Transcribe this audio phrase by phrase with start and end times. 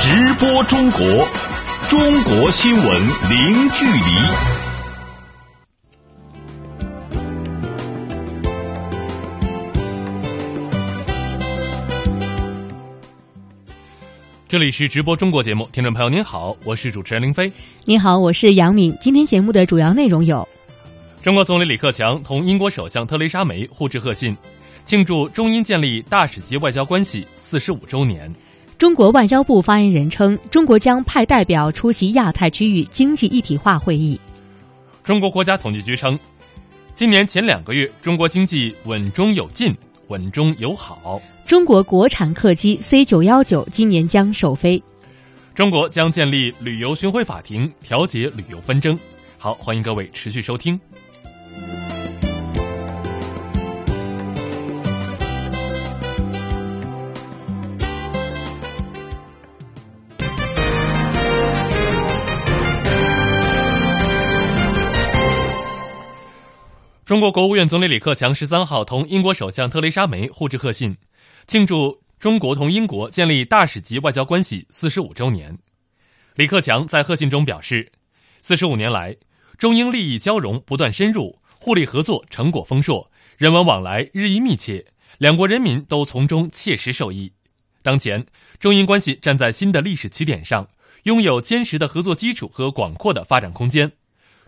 [0.00, 1.00] 直播中国，
[1.88, 2.86] 中国新闻
[3.28, 4.00] 零距离。
[14.46, 17.52] 这里是直播中国节目，听众朋友您好，我是主持人林飞。
[17.84, 18.96] 您好，我是杨敏。
[19.00, 20.48] 今天节目的主要内容有：
[21.22, 24.36] 中国总理李克强同英国首相特蕾莎梅互致贺信，
[24.86, 28.32] 庆祝中英建立大使级外交关系四十五周年。
[28.78, 34.18] 中国外交部发言人称，中国将派代表出席亚太区域经济一体化会议。
[35.02, 36.16] 中国国家统计局称，
[36.94, 39.74] 今年前两个月，中国经济稳中有进，
[40.06, 41.20] 稳中有好。
[41.44, 44.80] 中国国产客机 C 九幺九今年将首飞。
[45.56, 48.96] 中国将建立旅游巡回法庭，调解旅游纷争。
[49.38, 50.78] 好，欢迎各位持续收听。
[67.08, 70.94] 中国国务院总理李克强十三号同英国首相特蕾莎梅互致贺信，
[71.46, 75.56] 庆祝中国同英国建立大使级外交关系四十五周年。
[76.34, 77.90] 李克强在贺信中表示，
[78.42, 79.16] 四十五年来，
[79.56, 84.84] 中英利益交融不断深入，互利合作成果丰硕，人文往来日益密切，
[85.16, 87.32] 两国人民都从中切实受益。
[87.82, 88.26] 当前，
[88.58, 90.68] 中英关系站在新的历史起点上，
[91.04, 93.92] 拥有坚实的合作基础和广阔的发展空间。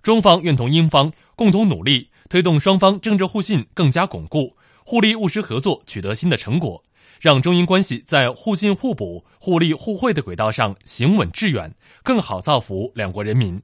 [0.02, 2.10] 中方愿同英方共同努力。
[2.28, 6.84] 推动双方政治互信更加巩固，互利务实合作取得新的成果，
[7.18, 11.74] 让中英关系在互信互补、互利互惠的轨道上行稳致远，
[12.04, 13.60] 更好造福两国人民。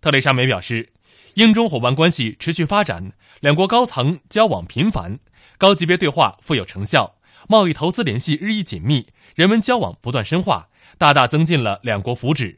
[0.00, 0.94] 特蕾莎梅表示，
[1.34, 5.18] 英中伙伴关系持续发展，两国高层交往频繁，
[5.58, 7.16] 高级别对话富有成效，
[7.50, 12.56] 贸易投资联系日益紧密，人文交往不断深化，大大增进了两国福祉。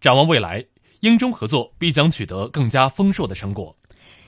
[0.00, 0.66] 展望未来，
[1.00, 3.74] 英中合作必将取得更加丰硕的成果。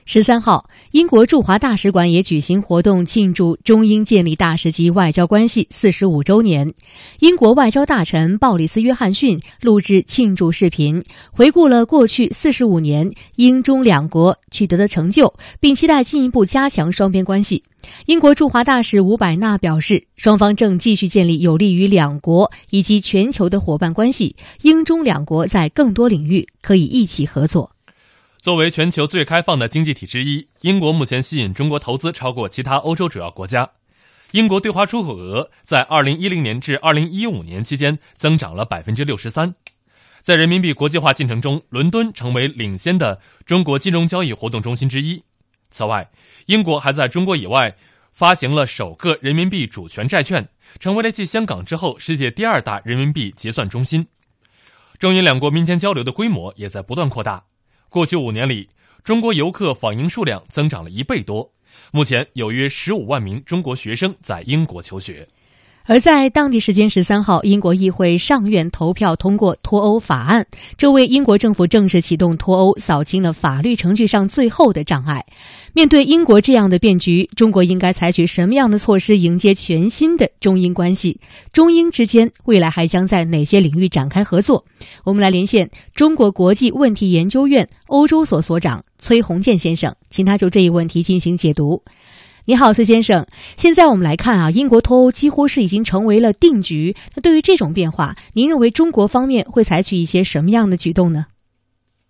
[0.09, 6.73] 十三号，英国驻华大使馆也举行活动，庆祝中英建立大使级外交关系四十五周年。
[7.19, 17.61] 英国外交大臣鲍里斯·约翰逊录制庆祝视频，回顾了过去四十五年英中两国取得的成就，并期待进一步加强双边关系。
[18.05, 27.73] 英国驻华大使伍百纳表示，双方正继续建立有利于两国以及全球的伙伴关系，英中两国在更多领域可以一起合作。
[28.47, 33.69] 作为全球最开放的经济体之一，英国目前吸引中国投资超过其他欧洲主要国家。
[34.31, 39.53] 英国对华出口额在二零一零年至二零一五年期间增长了百分之六十三。
[40.21, 45.21] 在人民币国际化进程中，伦敦成为领先的中国金融交易活动中心之一。
[45.69, 46.09] 此外，
[46.45, 47.75] 英国还在中国以外
[48.13, 50.47] 发行了首个人民币主权债券，
[50.79, 54.07] 成为了继香港之后世界第二大人民币结算中心。
[54.99, 57.43] 中英两国民间交流的规模也在不断扩大。
[57.89, 58.69] 过去五年里，
[59.03, 61.53] 中国游客访英数量增长了一倍多。
[61.91, 65.27] 目前有约十五万名中国学生在英国求学。
[65.89, 70.45] 而在当地时间十三号，英国议会上院投票通过脱欧法案，
[70.77, 75.25] 这为英国政府正式启动脱欧扫清了法律程序上最后的障碍。
[75.71, 81.21] 面对英国这样的变局，中国应该采取什么样的措施迎接全新的中英关系？
[81.53, 84.65] 中英之间未来还将在哪些领域展开合作？
[85.05, 91.81] 我们来连线中国国际问题研究院欧洲所所长崔洪建先生，请他就这一问题进行解读。
[92.49, 93.27] 你好，崔先生。
[93.57, 96.95] 现在我们来看啊，英国脱欧几乎是已经成为了定局。
[97.13, 101.25] 那对于这种变化，您认为中国方面会采取一些什么样的举动呢？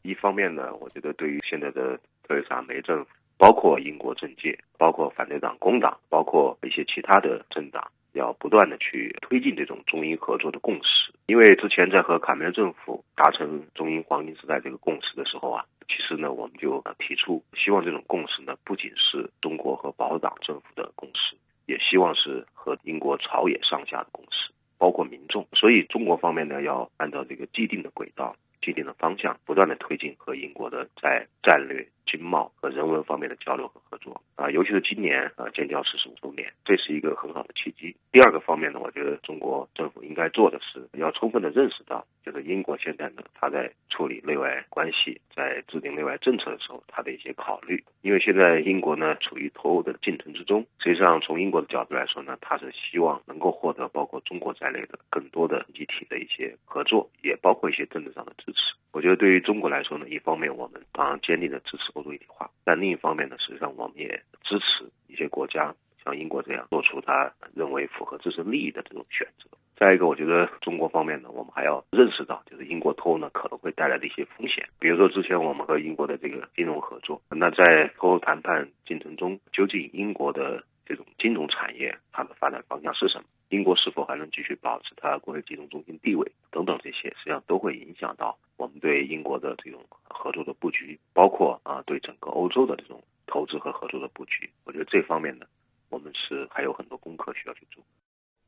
[0.03, 1.97] 一方面呢，我觉得对于现在的
[2.27, 11.11] 特蕾莎梅政府，包括英国政界，包括反对党工党，包括一些其他的政党，要不断的去推进这种中英合作的共识。
[11.25, 15.65] 因为之前在和卡梅伦政府达成中英黄金时代这个共识的时候啊。
[15.87, 25.47] 其实呢，我们就提出希望这种共识呢，不仅是中国和保守党政府的共识，也希望是和英国朝野上下的共识，包括民众。
[25.53, 34.19] 所以中国方面呢，要按照这个既定的轨道、既定的方向，不断的推进和英国的在战略、经贸和人文方面的交流和合作。
[34.35, 37.95] 啊，尤其是今年啊，建交四十五周年，这是一个很好的契机。
[38.11, 47.83] 第二个方面呢，我觉得中国政府应该做的是，要充分的认识到，就是英国现在呢，他在处理内外关系，在制定内外政策的时候，他的一些考虑。
[48.01, 58.76] 因为现在英国呢，处于脱欧的进程之中，实际上从英国的角度来说呢，它是希望能够获得包括中国在内的更多的集体的一些合作，也包括一些政治上的支持。
[58.91, 64.07] 我觉得对于中国来说呢，一方面我们当然坚定的支持欧洲一体化，但另一方面呢，实际上我们也
[64.43, 69.49] 支持一些国家像英国这样做出他认为符合自身利益的这种选择。
[69.75, 74.67] 再一个，我觉得中国方面呢，我们还要认识到，就是英国脱欧呢可能会带来的一些风险。
[74.79, 83.25] 比如说，之前我们和英国的这个金融合作，那在脱欧谈判进程中，究竟英国的这种金融产业它的发展方向是什么？
[83.49, 86.29] 英国是否还能继续保持它国际金融中心地位？
[86.51, 94.49] 等等，这些实际上都会影响到我们对英国的这种合作的布局，包括啊对整个欧洲的这种投资和合作的布局。
[94.65, 95.45] 我觉得这方面呢，
[95.89, 97.83] 我们是还有很多功课需要去做。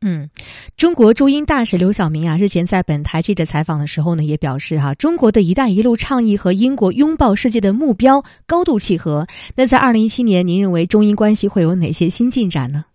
[0.01, 0.29] 嗯，
[0.77, 9.27] 中国驻英大使刘晓明啊，日前在本台记者采访的时候呢，也表示哈，中国的一带一路倡议和英国拥抱世界的目标高度契合。
[9.57, 12.85] 那在二零一七年，您认为中英关系会有哪些新进展呢？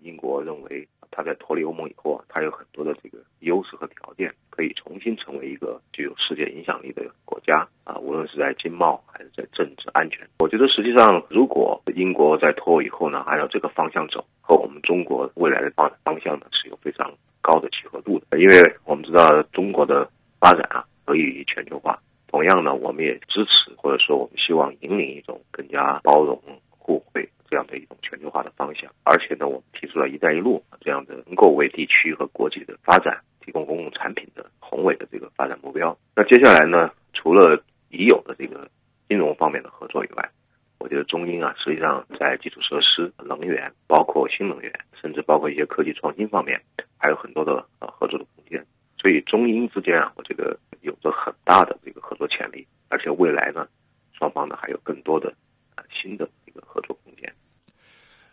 [0.00, 0.88] 英国认为，
[1.20, 10.26] 他在脱离欧盟以后啊，他有很多的这个优势和条件，可以重新成为一个具有世界影响力的国家啊，无论是在经贸还是在政治安全。
[10.38, 14.24] 我觉得实际上，如果英国在脱欧以后呢，按照这个方向走。
[14.40, 17.08] 和我们中国未来的发展方向呢是有非常
[17.40, 21.96] 高的契合度的，因为我们知道中国的发展啊得益于全球化，
[22.26, 26.42] 同样呢，我们也支持或者说我们希望引领一种更加包容、
[26.80, 35.96] 互惠这样的一种全球化的方向，而且呢，我们提出了一带一路这样的能够为地区和国际的发展提供公共产品的宏伟的这个发展目标。
[36.16, 38.68] 那接下来呢，除了已有的这个
[39.08, 40.30] 金融方面的合作以外，
[40.78, 46.60] 我觉得中英啊，实际上在基础设施、能源，包括新能源，甚至包括一些科技创新方面，
[46.96, 48.64] 还有很多的呃合作的空间。
[48.98, 53.66] 所以中英之间啊，我觉得有着很大的这个合作潜力，而且未来呢，
[54.12, 55.34] 双方呢还有更多的
[55.76, 56.28] 呃新的
[56.64, 57.34] 合作空间。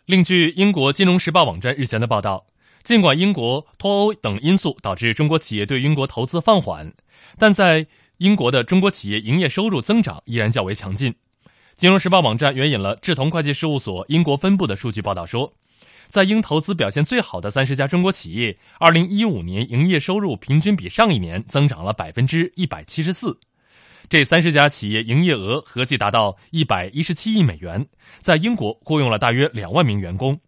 [0.06, 2.46] 另据英国金融时报网站日前的报道，
[2.82, 6.92] 尽管英国脱欧等因素导致中国企业对英国投资放缓，
[7.38, 7.86] 但在
[8.16, 11.14] 英国的中国企业营业收入增长依然较为强劲。
[11.76, 15.52] 金融时报网站援引了志同会计事务所英国分部的数据报道说，
[16.08, 23.38] 在英投资表现最好的三十家中国企业，二零一五年营业收入平均比上一年增长了百分之一百七十四。
[24.08, 27.86] 这三十家企业营业额合计达到一百一十七亿美元，
[28.20, 30.40] 在英国雇佣了大约两万名员工。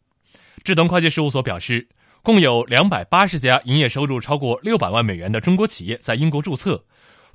[0.64, 1.88] 智能会计事务所表示，
[2.22, 6.84] 共有两百八十家营业收入超过六百万美元的中国企业在英国注册，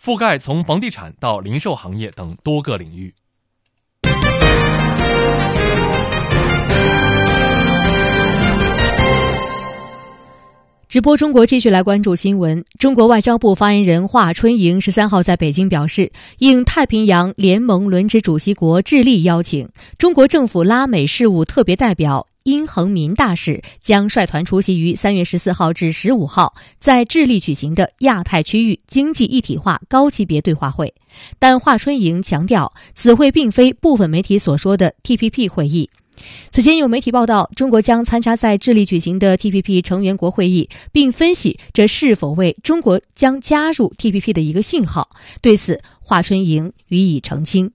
[0.02, 3.14] 覆盖从房地产到零售行业等多个领域。
[10.96, 12.64] 直播中国继续来关注新闻。
[12.80, 30.94] 中国外交部发言人华春莹十三号在北京表示，应太平洋联盟轮值主席国智利邀请，中国政府拉美事务特别代表殷恒民大使将率团出席于三月十四号至十五号在智利举行的亚太区域经济一体化高级别对话会。
[31.38, 35.90] 但华春莹强调，此会并非部分媒体所说的 TPP 会议。
[36.52, 45.10] 此前有媒体报道，中国将参加在智利举行的 TPP 成员国会议，并分析这是否为中国将加入 TPP 的一个信号。
[45.42, 47.72] 对此，华春莹予以澄清。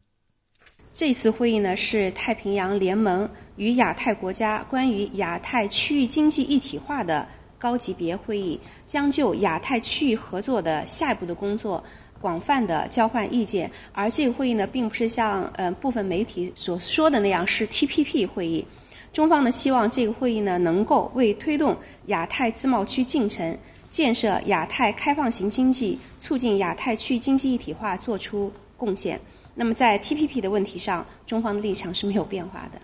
[0.92, 7.26] 这次会议呢，是太平洋联盟与亚太国家关于亚太区域经济一体化的
[7.58, 11.82] 高级别会议，将就亚太区域合作的下一步的工作。
[12.20, 18.66] 广泛的交换意见，而这个会议呢，并不是像呃部分媒体所说的那样是 TPP 会议。
[19.12, 21.76] 中方呢希望这个会议呢能够为推动
[22.06, 23.58] 亚太自贸区进程、
[23.88, 29.18] 建设亚太开放型经济、促进亚太区经济一体化做出贡献。
[29.54, 32.80] 那么在 TPP 的问题上，中方的立场是没有变化的。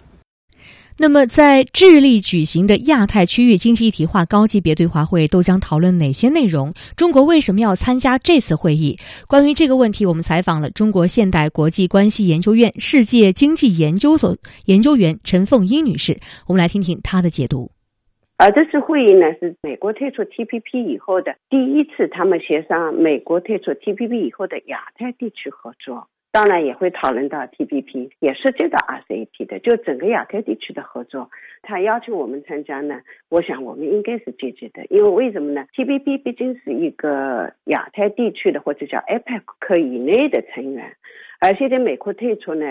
[0.98, 6.72] 那么，在智利举行的亚太区域经济一体化高级别对话会都将讨论哪些内容？
[6.96, 8.96] 中国为什么要参加这次会议？
[9.28, 16.18] 关于这个问题，我们采访了中国现代国际关系研究院世界经济研究所研究员陈凤英女士。
[16.46, 17.70] 我们来听听她的解读。
[18.38, 26.08] 而这次会议呢，是美国退出 TPP 以后的第一次，他们协商美国退出 TPP 以后的亚太地区合作。
[26.36, 31.30] 当然也会讨论到 TPP，也涉及到 RCEP 的，就整个亚太地区的合作。
[31.62, 33.00] 他要求我们参加呢，
[33.30, 40.94] 我想我们应该是积极的，因为为什么呢？TPP 毕竟是一个亚太地区的或者叫 APEC 以内的成员。
[41.40, 42.64] 而现在美国退出呢，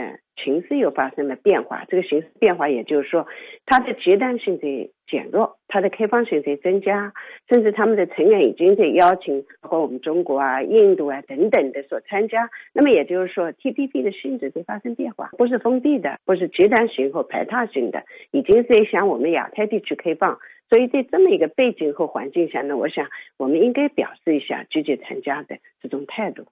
[0.43, 1.85] 形势又发生了变化。
[1.87, 3.27] 这个形势变化，也就是说，
[3.65, 7.13] 它的阶段性在减弱，它的开放性在增加，
[7.47, 12.49] 甚至他们的成员已经在邀请和我们中国啊、印度啊等等的所参加。
[12.73, 20.39] 那么也就是说，TPP 的性质在发生变化，不是封闭的，不是阶段性和排他性的，已经在向我们亚太地区开放。
[20.67, 23.07] 所以在这么一个背景和环境下呢，我想
[23.37, 26.47] 我们应该表示一下积极参加的这种态度。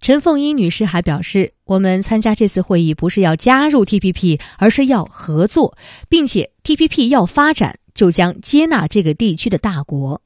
[0.00, 5.76] 陈凤英女士还表示，我们参加这次会议不是要加入 TPP，而是要合作，
[6.08, 10.22] 并且 TPP 要发展，就将接纳这个地区的大国。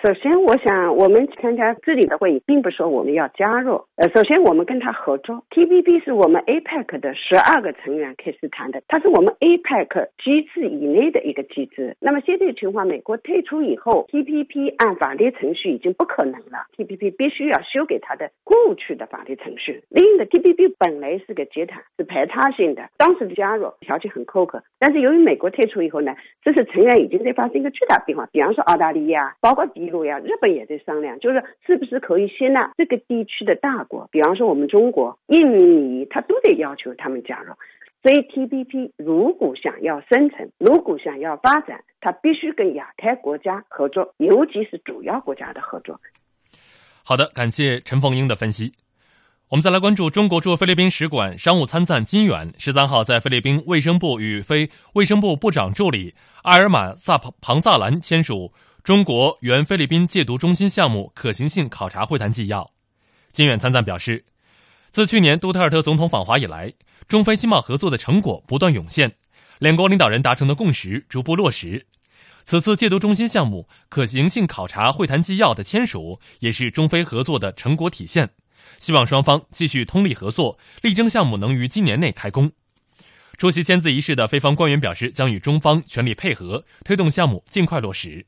[0.00, 3.82] 首先，我想我们参加这里的会议，并不是说我们要加入。
[3.96, 11.96] 呃，首先我们跟他合作，TPP 是我们 APEC 的十二个成员开始谈的，它是我们 APEC 机制以内的一个机制。
[11.98, 19.82] 那么现在情况，美国退出以后，TPP 按法律程序已经不可能了，TPP 必须要修改它的过去的法律程序。
[19.88, 26.14] 另一个，TPP 本来是个集团，是排他性的，当时的加入条件很苛刻，但是由于美国退出以后呢，
[26.44, 29.87] 这些成员已经在发生一个巨大变化，比方说澳大利亚，包括比。
[29.88, 37.54] 路呀，日本也在商量，就是是不是可以接纳这个地区的大国，比方说我们中国、印尼，他都得要求他们加入。
[38.00, 46.00] 所以 TPP 如果想要生存，如果想要发展，它必须跟亚太国家合作，尤其是主要国家的合作。
[47.02, 48.72] 好的，感谢陈凤英的分析。
[49.50, 58.52] 我们再来关注中国驻菲律宾使馆商务参赞金远十三号在菲律宾卫生部与非卫生部部长助理阿尔玛萨庞萨兰签署。
[58.82, 62.70] 中国原菲律宾戒毒中心项目可行性考察会谈纪要，
[63.32, 64.24] 金远参赞表示，
[64.90, 66.72] 自去年杜特尔特总统访华以来，
[67.06, 69.12] 中非经贸合作的成果不断涌现，
[69.58, 71.86] 两国领导人达成的共识逐步落实。
[72.44, 78.30] 此次戒毒中心项目可行性考察会谈纪要的签署，也是中非合作的成果体现。
[78.78, 82.50] 希望双方继续通力合作，力争项目能于今年内开工。
[83.36, 88.24] 出席签字仪式的菲方官员表示，将与中方全力配合，推动项目尽快落实。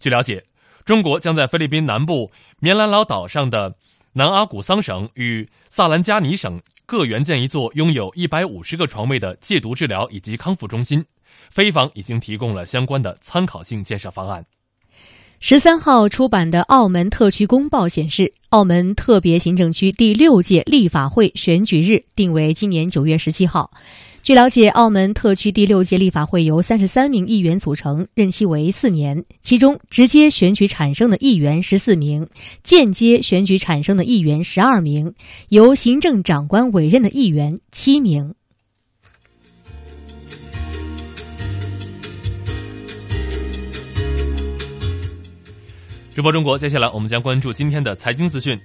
[0.00, 0.44] 据了解，
[0.84, 3.74] 中国将在菲律宾南部棉兰老岛上的
[4.12, 11.04] 南阿古桑省与萨兰加尼省各援建一座拥有一百五十个床位的戒毒治疗以及康复中心。
[11.50, 14.44] 菲方已经提供了相关的参考性建设方案。
[15.40, 23.70] 十三号出版的《澳门特区公报》显示，澳门特别行政区第六届立法会选举日定为今年九月十七号。
[24.20, 29.24] 据了解，澳门特区第六届立法会由三十三名议员组成，任期为四年。
[29.40, 32.28] 其中，直接选举产生的议员十四名，
[32.62, 35.14] 间接选举产生的议员十二名，
[35.48, 38.34] 由行政长官委任的议员七名。
[46.14, 48.58] 直播中国，接下来我们将关注今天的财经资讯。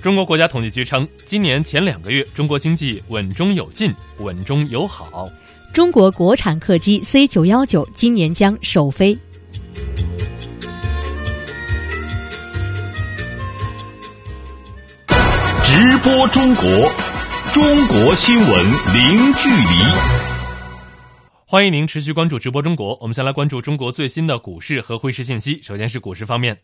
[0.00, 5.28] 中国国家统计局称，今年前两个月，中国经济稳中有进，稳中有好。
[5.74, 9.18] 中国国产客机 C 九幺九今年将首飞。
[15.64, 16.64] 直播中国，
[17.52, 20.28] 中国新闻零距离。
[21.44, 22.96] 欢迎您持续关注直播中国。
[23.00, 25.60] 我们先来关注中国最新的股市和汇市信息。
[25.60, 26.56] 首先是股市方面。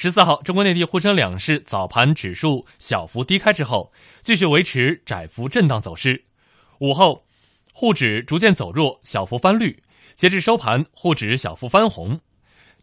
[0.00, 6.22] 十四号，中国内地沪深两市早盘指数小幅低开之后，继续维持窄幅震荡走势。
[6.78, 7.24] 午后，
[7.74, 9.82] 沪指逐渐走弱，小幅翻绿。
[10.14, 12.20] 截至收盘，沪指小幅翻红。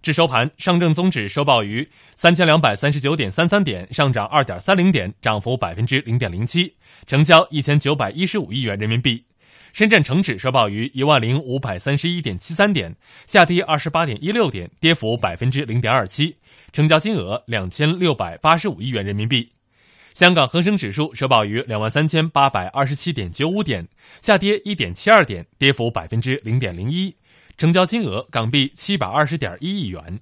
[0.01, 6.75] 至收盘，上证综指收报于三千两百三十九点三三点，上涨二点三零点，涨幅百分之零点零七，
[7.07, 9.23] 成交一千九百一十五亿元人民币。
[9.71, 12.95] 深圳成指收报于一万零五百三十一点七三点，
[13.25, 16.37] 下跌二十八点一六点，跌幅百分之零点二七。
[16.75, 19.49] 成交金额两千六百八十五亿元人民币，
[20.13, 23.87] 香港恒生指数收报于两万三千八百二十七点九五点，
[24.21, 27.15] 下跌一点七二点，跌幅百分之零点零一，
[27.55, 30.19] 成交金额港币七百二十点一亿元。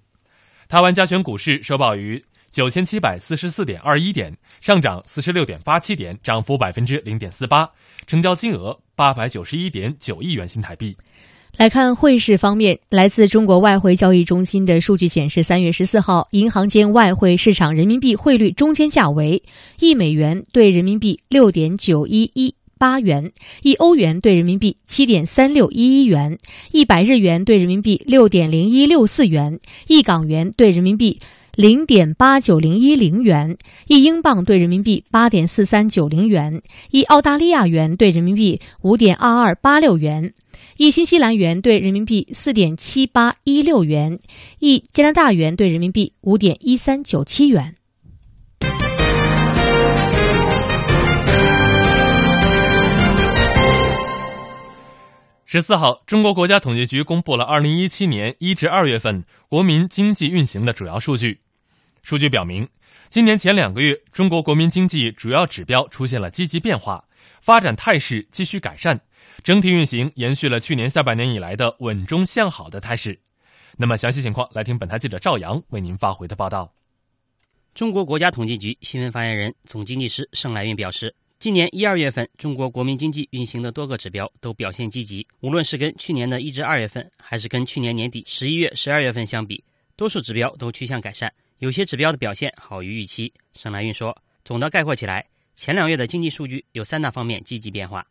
[0.68, 7.68] 台湾加权股市收报于九千七百四十四点二一点，上涨四十六点八七点，涨幅百分之零点四八，
[8.06, 10.96] 成交金额八百九十一点九亿元新台币。
[11.56, 19.44] 来看汇市方面，来自中国外汇交易中心的数据显示，三月十四号，银行间外汇市场人民币汇率中间价为：
[19.80, 23.32] 一美元兑人民币六点九一一八元，
[23.62, 26.40] 一欧元兑人民币七点三六一一元，
[26.72, 31.20] 一百日元兑人民币六点零一六四元，一港元兑人民币
[31.54, 40.34] 零点八九零一零元，一英镑兑人民币八点四三九零元，一澳大利亚元兑人民币五点二二八六元。
[40.76, 44.20] 一新西兰元兑人民币四点七八一六元，
[44.58, 47.76] 一加拿大元兑人民币五点一三九七元。
[55.46, 61.42] 十四号，中国国家统计局公布了二零一七年一至二月份国民经济运行的主要数据。
[62.02, 62.68] 数据表明，
[63.10, 67.06] 今年前两个月，中国国民经济主要指标出现了积极变化，
[67.42, 69.02] 发展态势继续改善。
[69.42, 73.20] 整体运行延续了去年下半年以来的稳中向好的态势。
[73.78, 76.72] 那么详细情况，来听本台记者赵阳为您发回的报道。
[77.74, 89.64] 中国国家统计局新闻发言人、总经济师盛来运表示，今年一二月份，中国国民经济运行的多个指标都表现积极，无论是跟去年的一至二月份，还是跟去年年底十一月、十二月份相比。
[89.96, 93.34] 多数指标都趋向改善，有些指标的表现好于预期。
[93.54, 95.26] 盛来运说，总的概括起来，
[95.56, 98.06] 前两月的经济数据有三大方面积极变化。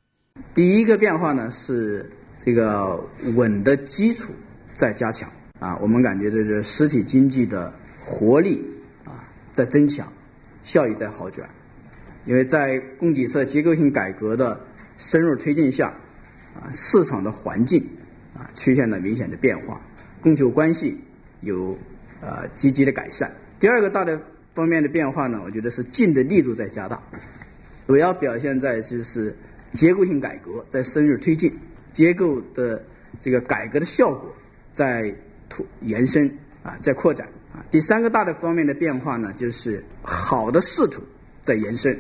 [0.55, 3.03] 第一个变化呢是这个
[3.37, 4.33] 稳的基础
[4.75, 8.65] 在加强啊，我们感觉这个实体经济的活力
[9.05, 10.11] 啊在增强，
[10.63, 11.49] 效益在好转。
[12.25, 14.61] 因为在供给侧结构性改革的
[14.97, 15.89] 深入推进下，
[16.55, 17.85] 啊，市场的环境
[18.35, 19.81] 啊出现了明显的变化，
[20.21, 20.99] 供求关系
[21.41, 21.77] 有
[22.21, 23.33] 呃积极的改善。
[23.59, 24.21] 第二个大的
[24.55, 27.03] 方面的变化呢，我觉得是进的力度在加大，
[27.87, 29.37] 主要表现在就是
[29.73, 31.53] 结构性改革在深入推进，
[31.93, 32.83] 结构的
[33.19, 34.33] 这个改革的效果
[34.73, 35.15] 在
[35.49, 36.27] 突延伸
[36.63, 37.65] 啊，在扩展啊。
[37.71, 41.03] 第三个大的方面的变化呢，就是好的势头
[41.41, 41.99] 在延伸。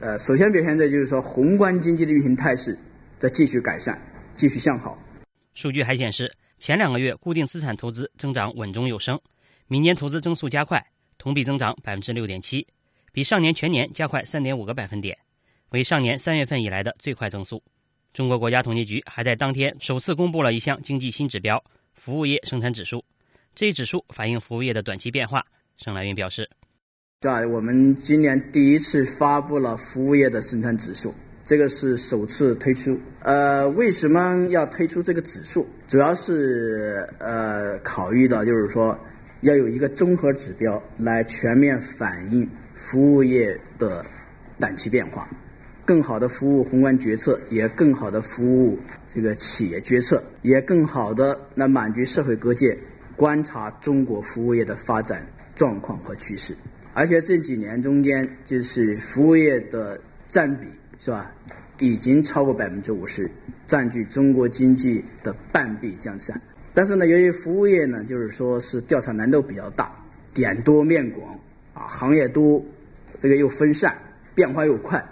[0.00, 2.76] 呃，首先表现在就是说，宏观经济的运行态势
[3.18, 3.98] 在继续改善，
[4.34, 4.98] 继续向好。
[5.52, 9.20] 数据还显示，前两个月固定资产投资增长稳中有升，
[9.66, 10.82] 明年投资增速加快，
[11.18, 12.66] 同比增长百分之六点七，
[13.12, 15.18] 比上年全年加快三点五个百分点，
[15.70, 17.62] 为上年三月份以来的最快增速。
[18.12, 21.62] 中国国家统计局还在当天首次公布了一项经济新指标——
[21.94, 23.04] 服务业生产指数。
[23.54, 25.44] 这一指数反映服务业的短期变化。
[25.76, 26.48] 盛来运表示。
[27.20, 27.46] 在？
[27.46, 32.98] 我们今年第一次发布了服务业的生产指数，这个是首次推出。
[33.22, 35.66] 呃，为什么要推出这个指数？
[35.86, 38.98] 主要是呃考虑到就是说
[39.42, 44.04] 要有一个综合指标来全面反映服务业的
[44.58, 45.28] 短期变化，
[45.90, 48.78] 更好的服务宏观决策，也更好的服务
[49.08, 52.78] 这个企业决策，也更好的来满足社会各界
[53.16, 56.54] 观察中国服务业的发展状况和趋势。
[56.94, 60.68] 而且这几年中间，就是服务业的占比
[61.00, 61.28] 是吧，
[61.80, 63.28] 已经超过百分之五十，
[63.66, 66.40] 占据中国经济的半壁江山。
[66.72, 69.90] 但是呢，由于服务业呢，就是说是调查难度比较大，
[70.32, 71.34] 点多面广
[71.74, 72.64] 啊，行业多，
[73.18, 73.98] 这个又分散，
[74.36, 75.04] 变化又快，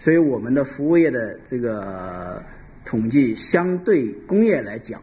[0.00, 2.42] 所以我们的服务业的这个
[2.86, 4.98] 统计相对工业来讲，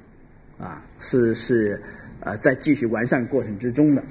[0.58, 1.80] 啊，是是
[2.22, 4.04] 呃在继续完善过程之中的。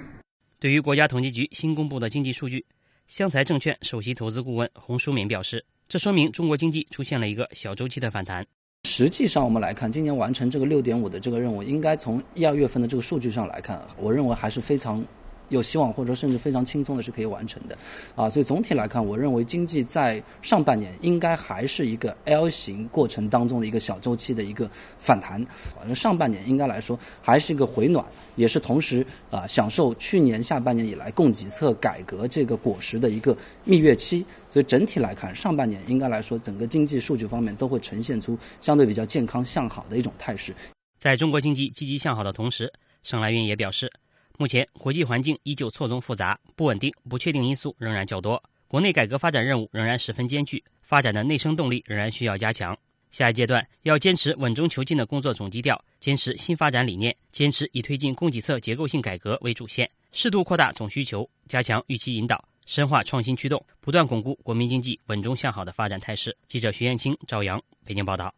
[0.61, 2.65] 对于国家统计局新公布的经济数据，
[3.09, 8.47] 湘财证券首席投资顾问洪淑敏表示，这说明中国经济出现了一个小周期的反弹。
[8.85, 15.05] 实际上，我们来看今年完成这个六点五的这个任务，应该从一二月份的这个数据上来看，我认为还是非常。
[15.49, 17.79] 有希望，或者说甚至非常轻松的是可以完成的，
[18.15, 25.45] 啊，所以总体来看，我认为经济在上半年应该还是一个 L 型过程当中的一个小周期的一个反弹，
[25.77, 28.05] 反正上半年应该来说还是一个回暖，
[28.35, 40.55] 也是同时啊享受去年下半年以来供给侧改革这个果实的一个蜜月期，所以整体来看，上半年应该来说整个经济数据方面都会呈现出相对比较健康向好的一种态势。
[40.99, 43.93] 在中国经济积极向好的同时，盛来运也表示。
[44.39, 52.77] 目前国际环境依旧错综复杂、不稳定、不确定因素仍然较多，国内改革发展任务仍然十分艰巨，发展的内生动力仍然需要加强。
[53.11, 66.37] 下一阶段要坚持稳中求进的工作总基调，坚持新发展理念，坚持以推进供给侧结构性改革为主线，适度扩大总需求，加强预期引导，深化创新驱动，不断巩固国民经济稳中向好的发展态势。
[66.47, 68.35] 记者徐艳青、赵阳，北京报道。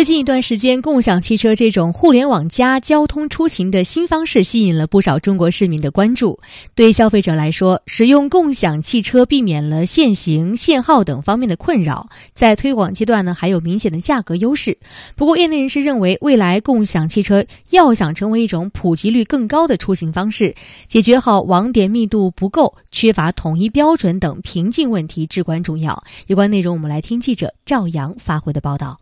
[0.00, 6.40] 最近一段时间，共享汽车这种互联网加交通出行的新方式，吸引了不少中国市民的关注。
[6.74, 14.78] 对消费者来说，使用共享汽车避免了限行、限号等方面的困扰，在推广阶段呢，还有明显的价格优势。
[15.16, 20.54] 不过，业内人士认为，未来共享汽车要想成为一种普及率更高的出行方式，
[20.88, 26.02] 解决好网点密度不够、缺乏统一标准等瓶颈问题至关重要。
[26.26, 28.99] 有关内容，我们来听记者赵阳发回的报道。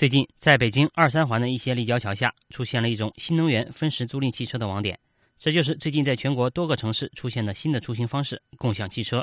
[0.00, 4.98] 最近，在北京二三环的一些立交桥下，出现了一种新能源分时租赁汽车的网点，
[5.38, 9.22] 这就是最近在全国多个城市出现的新的出行方式——共享汽车。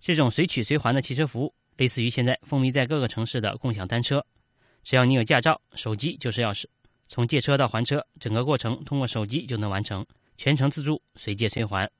[0.00, 4.22] 这种随取随还的汽车服务，类似于现在风靡在各个城市的共享单车。
[4.82, 6.66] 只要你有驾照，手机就是钥匙，
[7.08, 10.04] 从借车到还车，整个过程通过手机就能完成，
[10.36, 11.90] 全程自助，随借随还。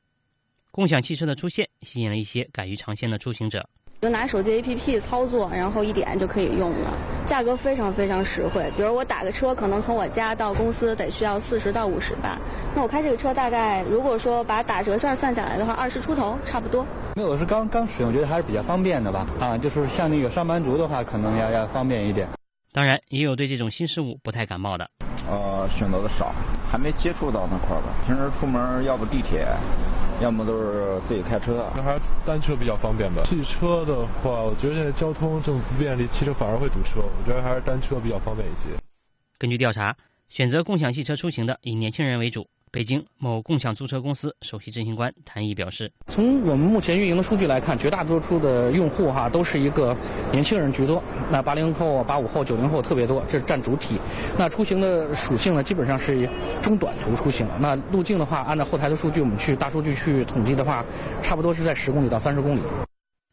[0.71, 3.67] 共享汽车的出现，吸引了一些敢于尝鲜的出行者。
[4.03, 6.93] 就拿手机 APP 操作，然后一点就可以用了，
[7.25, 8.69] 价格非常非常实惠。
[8.77, 12.37] 比如我打个车，可能从我家到公司得需要四十到五十吧。
[12.75, 16.85] 那我开这个车大概，如果说把打折券算下来的话，二十出头差不多。
[17.15, 19.25] 那我是刚刚使用，觉得还是比较方便的吧。
[19.39, 22.27] 啊，就是像那个上班族的话，可能要要方便一点。
[22.73, 24.91] 当然，也有对这种新事物不太感冒的。
[25.29, 26.35] 呃，选择的少，
[26.71, 27.95] 还没接触到那块儿吧。
[28.07, 29.47] 平时出门要不地铁，
[30.23, 31.71] 要么都是自己开车。
[31.77, 33.23] 那还是单车比较方便吧。
[33.25, 37.03] 汽车的话，我觉得现在交通这么不便利，汽车反而会堵车。
[37.03, 38.71] 我觉得还是单车比较方便一些。
[39.39, 39.95] 根据调查，
[40.31, 42.49] 选择共享汽车出行的以年轻人为主。
[42.73, 49.95] 北京某共享租车公司首席执行官谭毅表示：“从我们目前运营的数据来看，绝大多数的用户哈都是一个
[50.33, 51.05] 年轻人居多。
[51.31, 53.99] 那八零后、八五后、九零后特别多，这占主体。
[54.39, 56.27] 那出行的属性呢，基本上是
[56.63, 57.47] 中短途出行。
[57.61, 60.83] 那路径的话，按照后台的数据，我们去大数据去统计的话，
[61.23, 62.63] 差不多是在十公里到三十公里。”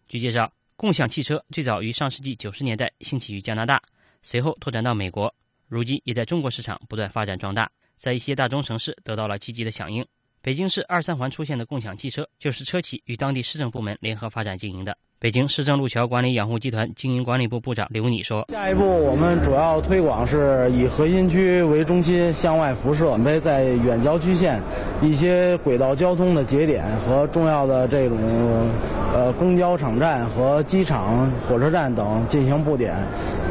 [0.10, 3.82] 据介绍，共享汽车最早于上世纪九十年代兴起于加拿大，
[4.21, 5.34] 随后拓展到美国，
[5.69, 7.71] 如今也在中国市场不断发展壮大。
[8.00, 10.08] 在一些大中城市得到了积极的响应。
[10.41, 14.95] 北京市二三环出现的共享汽车，就是车企与当地市政部门联合发展经营的。
[15.19, 24.63] 北京市政路桥管理养护集团经营管理部部长刘拟说：“下一步我们主要推广是以核心区为中心向外辐射，准备在远郊区县
[25.02, 28.17] 一些轨道交通的节点和重要的这种
[29.13, 32.95] 呃公交场站和机场、火车站等进行布点。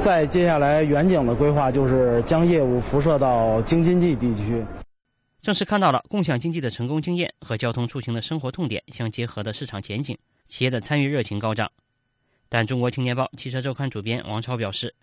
[0.01, 4.65] 再接下来远景的规划就是将业务辐射到京津冀地区。”
[5.41, 10.19] 正是看到了共享经济的成功经验和交通出行的生活痛点相结合的市场前景。
[10.47, 11.71] 企业的参与热情高涨，
[12.49, 14.95] 但中国青年报汽车周刊主编王超表示，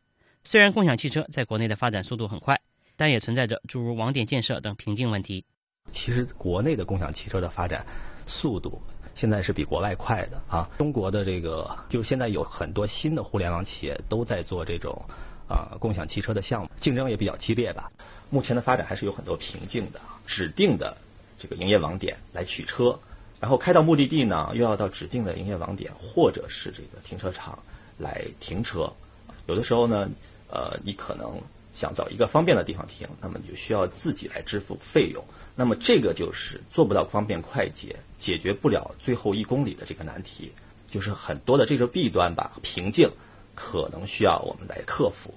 [0.43, 2.59] 虽然共享汽车在国内的发展速度很快，
[2.95, 5.45] 但也存在着诸如网点建设等瓶颈问题。
[5.91, 7.85] 其实国内的共享汽车的发展
[8.25, 8.81] 速度
[9.13, 10.67] 现在是比国外快的啊。
[10.79, 14.99] 中国的这个就是现在有很多新的互联网企业都在做这种
[15.47, 17.91] 啊共享汽车的项目，竞争也比较激烈吧。
[18.35, 20.97] 目前的发展还是有很多瓶颈的，指定的
[21.39, 22.99] 这个营业网点来取车。
[23.39, 27.57] 然后开到目的地呢，又要到指定的营业网点或者是这个停车场
[27.97, 28.91] 来停车。
[29.47, 30.09] 有的时候呢，
[30.49, 31.41] 呃，你可能
[31.73, 35.23] 想找一个方便的地方停，那么你就需要自己来支付费用。
[35.55, 40.51] 那么这个就是做不到方便快捷，解决不了最后一公里的这个难题，
[40.89, 43.09] 就是很多的这个弊端吧，瓶颈
[43.53, 45.33] 可能需要我们来克服。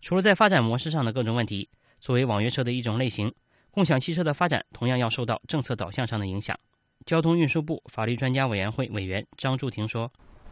[0.00, 1.68] 除了在发展模式上的各种问题，
[2.00, 3.32] 作为网约车的一种类型，
[3.70, 6.58] 共享汽车的发展同样要受到政策导向上的影响。
[7.06, 10.10] 交通运输部法律专家委员会委员张柱廷说：“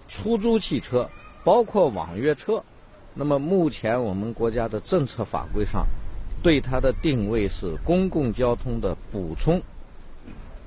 [0.09, 1.09] 出租汽车
[1.45, 2.63] 包括网约车，
[3.15, 5.87] 那么目前我们国家的政策法规上，
[6.43, 9.61] 对它的定位是公共交通的补充，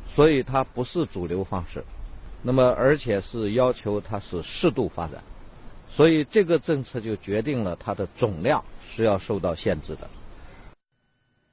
[0.07, 1.83] 所以它不是主流方式。
[2.41, 5.23] 那么而且是要求它是适度发展，
[5.89, 10.09] 所以这个政策就决定了它的总量是要受到限制的。”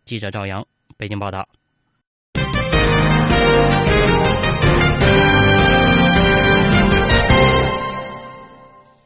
[0.06, 0.64] 记者赵阳，
[0.96, 1.48] 北京报道。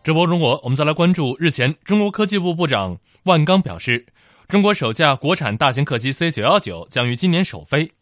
[0.04, 4.08] 直播中国，我们再来关注日前，中国科技部部长万钢表示，
[4.46, 7.92] 中国首架国产大型客机 C 九幺九将于今年首飞。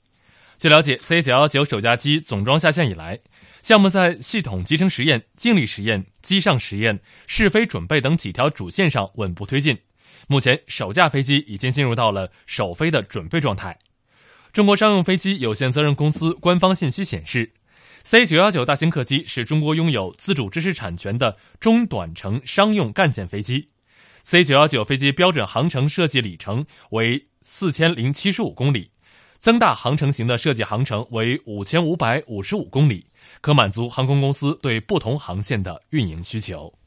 [0.58, 3.20] 据了解，C 九幺九首架机总装下线以来，
[3.62, 9.78] 项目在系统集成实验、静力实验、机上实验、试飞准备等几条主线上稳步推进。
[10.30, 13.78] 目前，首架飞机已经进入到了首飞的准备状态。
[14.52, 17.50] 中国商用飞机有限责任公司官方信息显示。
[18.04, 23.68] C 九幺九大型客机是中国拥有自主知识产权的中短程商用干线飞机。
[24.22, 28.90] C 九幺九飞机标准航程设计里程为四千零七十五公里，
[29.38, 33.06] 增大航程型的设计航程为五千五百五十五公里，
[33.40, 36.77] 可满足航空公司对不同航线的运营需求。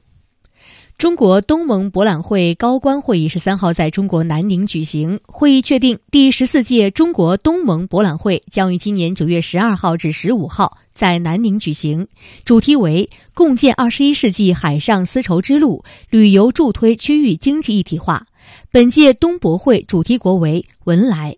[1.01, 5.19] 中国东盟博览会高官会议十三号在中国南宁举行。
[5.25, 12.07] 会议确定，第十四届中国东盟博览会将于今年九月十二号至十五号在南宁举行，
[12.45, 18.27] 主题为“共建二十一世纪海上丝绸之路，旅游助推区域经济一体化”。
[18.69, 21.35] 本届东博会主题国为“文莱”。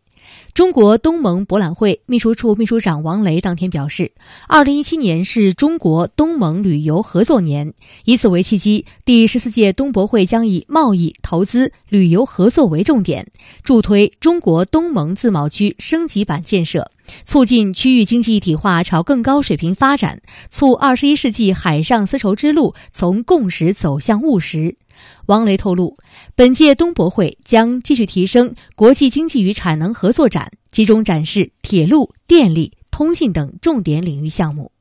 [0.53, 4.11] 中国东盟博览会秘书处秘书长王雷当天表示，
[4.47, 7.73] 二零一七年是中国东盟旅游合作年，
[8.05, 13.31] 以此为契机，第十四届东博会将以贸易、投资、旅游合作为重点，
[13.63, 16.91] 助推中国东盟自贸区升级版建设，
[17.25, 24.77] 促进区域经济一体化朝更高水平发展，促二十一世纪海上丝绸之路从共识走向务实。
[25.25, 25.97] 王雷透露，
[26.35, 34.71] 本届东博会将继续提升国际经济与产能合作展，集中展示铁路、电力、通信等重点领域项目。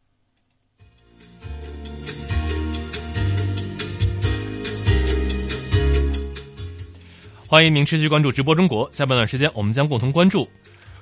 [7.46, 8.88] 欢迎您持续关注直播中国。
[8.90, 10.48] 下半段时间，我们将共同关注：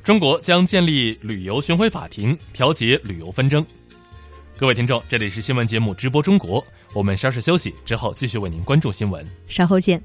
[0.02, 3.64] 中国将建立旅游巡回法庭，调解旅游纷争。
[4.60, 9.98] 各位听众，这里是新闻节目直播中国，我们稍事休息之后继续为您关注新闻，稍后见。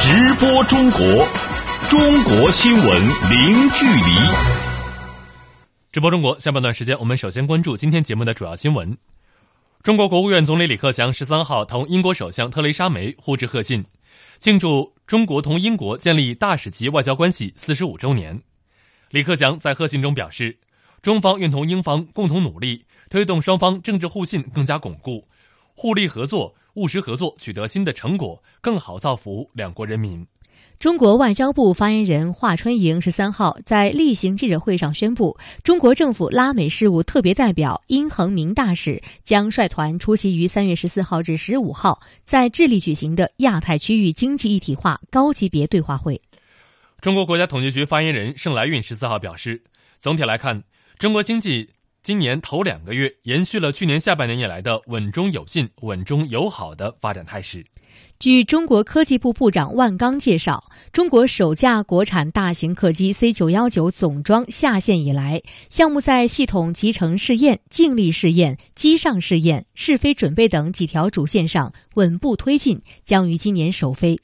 [0.00, 1.28] 直播中国，
[1.90, 4.71] 中国新闻零距离。
[5.92, 8.96] 直播中国下半段时间，我们首先关注今天节目的主要新闻。
[9.82, 13.84] 中国国务院总理李克强十三号同英国首相特蕾莎梅互致贺信，
[14.38, 18.40] 庆祝中国同英国建立大使级外交关系四十五周年。
[19.10, 20.56] 李克强在贺信中表示，
[21.02, 25.28] 中方愿同英方共同努力，推动双方政治互信更加巩固，
[25.74, 26.54] 互利合作。
[26.76, 30.26] 务实合作取得新的成果，更好造福两国人民。
[30.78, 46.20] 中国外交部发言人华春莹十三号在例行记者会上宣布，中国政府拉美事务特别代表殷恒明大使将率团出席于三月十四号至十五号在智利举行的亚太区域经济一体化高级别对话会。
[47.00, 49.62] 中国国家统计局发言人盛来运十四号表示，
[49.98, 50.64] 总体来看，
[50.98, 51.70] 中国经济。
[52.02, 57.64] 今年头两个月延续了去年下半年以来的稳中有进、稳中有好的发展态势。
[58.18, 74.18] 据中国科技部部长万钢介绍，中国首架国产大型客机 C 九幺九总装下线以来，项目在系统集成试验、静力试验、机上试验、试飞准备等几条主线上稳步推进，将于今年首飞。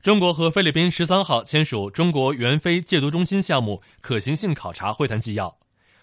[0.00, 5.54] 中国和菲律宾十三号签署中国援非戒毒中心项目可行性考察会谈纪要。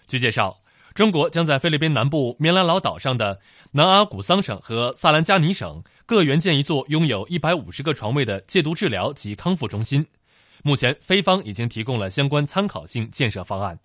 [0.06, 0.56] 据介绍。
[0.94, 3.40] 中国将在菲律宾南部棉兰老岛上的
[3.72, 10.06] 南阿古桑省和萨兰加尼省各援建一座拥有一百五十个床位的戒毒治疗及康复中心。
[10.62, 13.76] 目前，菲方已经提供了相关参考性建设方案。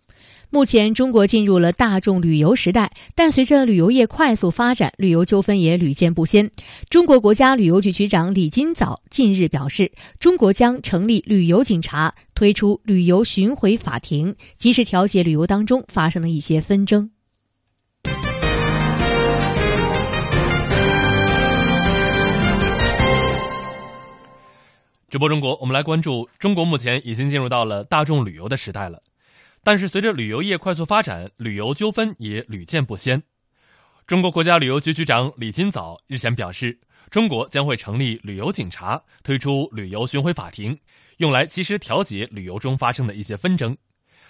[0.51, 6.49] 目前，中国进入了大众旅游时代，但随着旅游业快速发展，旅游纠纷也屡见不鲜。
[6.89, 17.11] 中国国家旅游局局长李金早近日表示，中国将成立旅游警察，推出旅游巡回法庭，及时调解旅游当中发生的一些纷争。
[25.09, 28.99] 直播中国，我们来关注中国目前已经进入到了大众旅游的时代了。
[29.69, 33.21] 但是，随着旅游业快速发展，旅游纠纷也屡见不鲜。
[34.07, 36.79] 中国国家旅游局局长李金早日前表示，
[37.11, 40.75] 中国将会成立旅游警察，推出旅游巡回法庭，
[41.17, 43.77] 用来及时调解旅游中发生的一些纷争。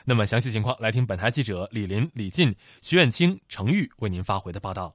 [0.04, 4.94] 那么，详细情况来听本台记者李林、李进、徐远清、程玉为您发回的报道。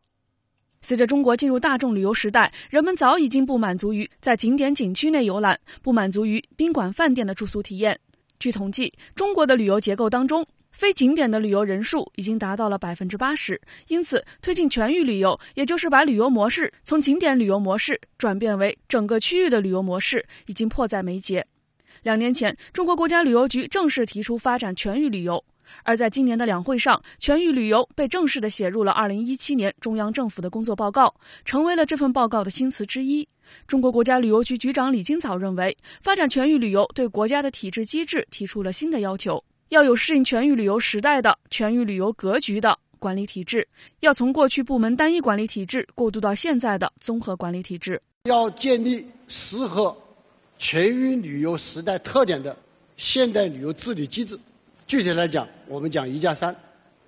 [0.83, 7.99] 随着中国进入大众旅游时代，人们早已经不满足于在景点景区内游览，不满足于宾馆饭店的住宿体验。
[8.45, 13.59] 据统计，中国的旅游结构当中，非景点的旅游人数已经达到了百分之八十。
[13.89, 21.47] 因此，推进全域旅游，也就是把旅游模式从景点旅游模式转变为整个区域的旅游模式，已经迫在眉睫。
[22.03, 25.43] 两年前，中国国家旅游局正式提出发展全域旅游，
[25.83, 33.27] 而在今年的两会上，全域旅游被正式的写入了二零一七年中央政府的工作报告，成为了这份报告的新词之一。
[33.67, 43.69] 中国国家旅游局局长李金早认为，发展全域旅游对国家的体制机制提出了新的要求，要有适应全域旅游时代的全域旅游格局的管理体制，
[44.01, 49.95] 要从过去部门单一管理体制过渡到现在的综合管理体制，要建立适合
[50.57, 52.57] 全域旅游时代特点的
[52.97, 54.39] 现代旅游治理机制。
[54.95, 56.55] 具体来讲，我们讲一加三，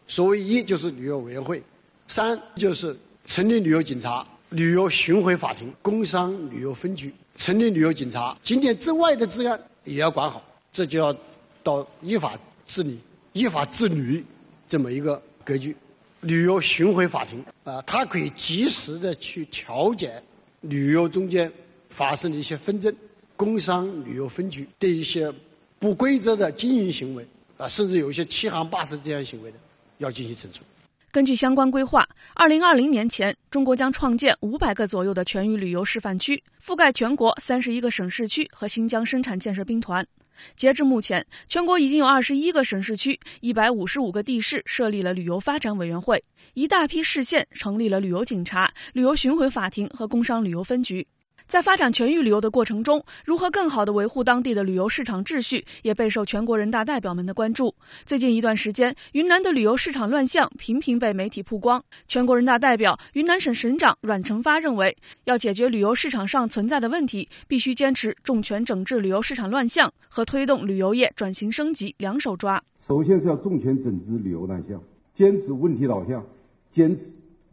[0.09, 1.63] 所谓一就是旅游委员会，
[2.09, 2.97] 三就是
[3.27, 4.27] 成立旅游警察。
[4.49, 11.17] 旅游巡回法庭、工商旅游分局成立旅游警察，景点之外的治安也要管好，这就要
[11.63, 12.99] 到依法治理、
[13.35, 14.25] 依法治旅
[14.67, 15.77] 这么一个格局。
[16.23, 20.21] 旅游巡回法庭啊，它可以及时的去调解
[20.63, 21.53] 旅游中间
[21.91, 22.93] 发生的一些纷争。
[23.37, 25.33] 工商旅游分局对一些
[25.79, 27.25] 不规则的经营行为
[27.57, 29.59] 啊，甚至有一些欺行霸市这样行为的，
[29.99, 30.63] 要进行惩处。
[31.11, 40.07] 根据相关规划，二零二零年前，中国将创建五百个左右的全域旅游示范区，覆盖全国三十一个省市区和新疆生产建设兵团。
[40.55, 51.07] 截至目前，全国已经有二十一个省市区、一百五十五个地市设立了旅游发展委员会，一大批市县成立了旅游警察、旅游巡回法庭和工商旅游分局。
[51.47, 57.73] 在发展全域旅游的过程中，如何更好地维护当地的旅游市场秩序，也备受全国人大代表们的关注。
[58.05, 61.81] 最近一段时间，云南的旅游市场乱象频频被媒体曝光。
[62.09, 72.61] 全国人大代表、云南省省长阮成发认为，要解决旅游市场上存在的问题，必须坚持重拳整治旅游市场乱象和推动旅游业转型升级两手抓。
[72.81, 74.83] 首先是要重拳整治旅游乱象，
[75.15, 76.27] 坚持问题导向，
[76.73, 77.05] 坚持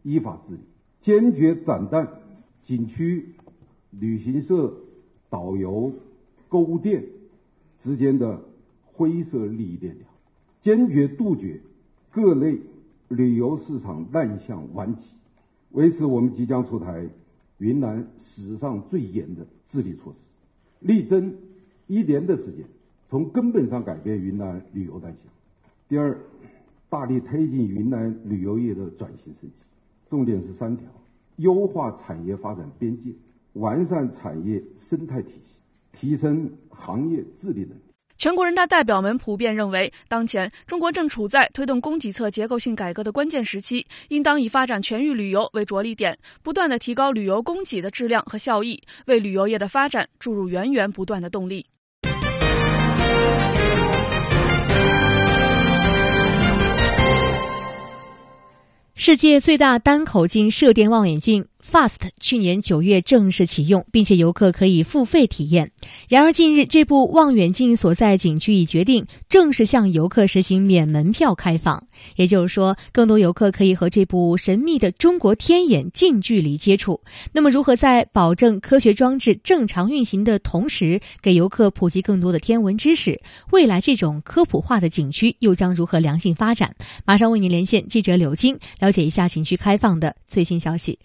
[0.01, 0.61] 依法治理，
[0.99, 2.07] 坚决斩断
[2.63, 3.35] 景区。
[3.99, 4.73] 旅行社、
[5.29, 5.93] 导游、
[6.49, 7.03] 购物店
[7.79, 8.41] 之间的
[8.83, 10.07] 灰色利益链条，
[10.61, 11.59] 坚决杜绝
[12.11, 12.59] 各类
[13.07, 15.15] 旅游市场乱象顽疾，
[15.71, 17.09] 维持我们即将出台
[17.57, 20.29] 云南史上最严的治理措施，
[20.79, 21.35] 力争
[21.87, 22.65] 一年的时间
[23.09, 25.31] 从根本上改变云南旅游乱象。
[25.87, 26.19] 第二，
[26.89, 29.55] 大力推进云南旅游业的转型升级，
[30.07, 30.87] 重点是三条：
[31.37, 33.11] 优化产业发展边界。
[33.53, 35.55] 完善产业生态体系，
[35.91, 37.81] 提升行业治理能力。
[38.15, 51.65] 全国人大代表们普遍认为，当前中国正处在推动供给侧结构性改革的关键时期，应当以发展全域旅游为着力点，不断的提高旅游供给的质量和效益，为旅游业的发展注入源源不断的动力。
[58.95, 61.45] 世界最大单口径射电望远镜。
[61.73, 65.71] Fast 去年九月正式启用，并且游客可以付费体验。
[66.07, 77.01] 然而近日，这部望远镜所在景区已决定正式向游客实行免门票开放，也就是说，更多游客可以和这部神秘的中国天眼近距离接触。
[77.31, 83.19] 那么，如何在保证科学装置正常运行的同时，给游客普及更多的天文知识？
[83.49, 86.75] 未来这种科普化的景区又将如何良性发展？
[87.03, 90.99] 马上为您连线记者柳晶，了解一下景区开放的最新消息。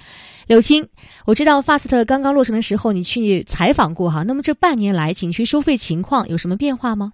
[0.49, 0.89] 柳青，
[1.27, 4.23] 我知道发斯特刚刚落成的时候，你去采访过哈。
[4.23, 7.13] 那么这半年来，景区收费情况有什么变化吗？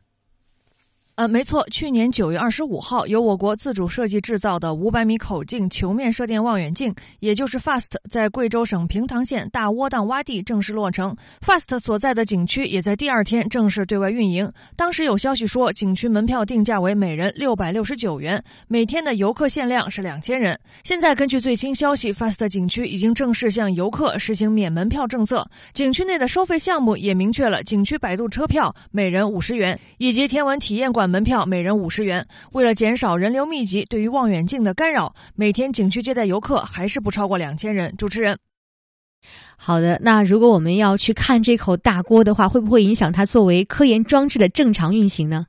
[1.16, 11.16] 呃，没错，去年九月二十五号，由我国自主设计制造的五百米口径球面射电望远镜，也就是 FAST，在贵州省平塘县大窝荡洼地正式落成。
[11.40, 14.50] FAST 所在的景区也在第二天正式对外运营。
[14.74, 20.58] 当时有消息说，景区门票定价为每人六百六十九元，每天的游客限量是两千人。
[20.82, 31.03] 现在根据最新消息，FAST 景区已经正式向游客实行免门票政策，景区内的收费项目也明确了景区摆渡车票每人五十元，以及天文体验馆。
[31.08, 32.26] 门票每人五十元。
[32.52, 37.96] 为了减少人流密集对于望远镜的干扰，每天景区接待游客还是不超过两千人。
[37.96, 38.38] 主持人，
[39.56, 45.46] 好的，那如果我们要去看这口大锅的话，会不会影响它作为科研装置的正常运行呢？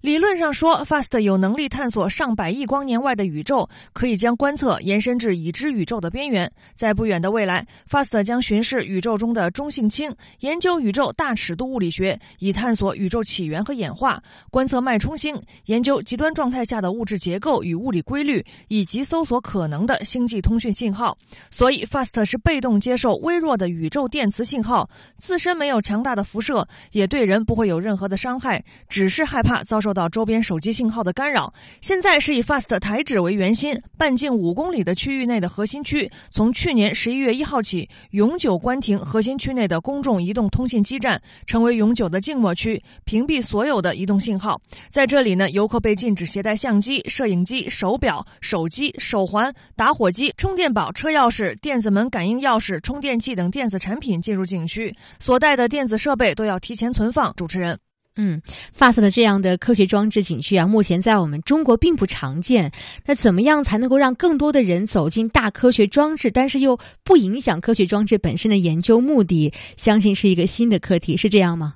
[0.00, 6.50] 理论上说，FAST 有能力探索上百亿光年外的宇宙，可以将观测延伸至已知宇宙的边缘。
[6.76, 14.16] 在不远的未来，FAST 将巡视宇宙中的中性氢，研究宇宙大尺度物理学，以探索宇宙起源和演化；
[14.52, 21.18] 观测脉冲星，研究极端状态下的物质结构与物理规律，以及搜索可能的星际通讯信号。
[21.50, 29.87] 所以，FAST 是被动接受微弱的宇宙电磁信号，自身没有强大的辐射，也对人不会有任何的伤害，只是害怕遭受。
[29.88, 31.50] 受到周边手机信号的干扰。
[31.80, 44.60] 现在是以 FAST 台址为圆心，半径五公里的区域内的核心区，从去年十一月一号起，永久关停核心区内的公众移动通信基站，成为永久的静默区，屏蔽所有的移动信号。
[44.90, 57.32] 在这里呢，游客被禁止携带相机、摄影机、手表、手机、手环、打火机、充电宝、车钥匙、电子门感应钥匙、充电器等电子产品进入景区，所带的电子设备都要提前存放。
[57.34, 57.87] 主持人。
[58.20, 58.42] 嗯
[58.76, 62.72] ，FAST 的这样的科学装置景区啊，目前在我们中国并不常见。
[63.06, 69.52] 那怎么样才能够让更多的人走进大科学装置，但是又不影响科学装置本身的研究目的？
[69.76, 71.74] 相信是一个新的课题，是这样吗？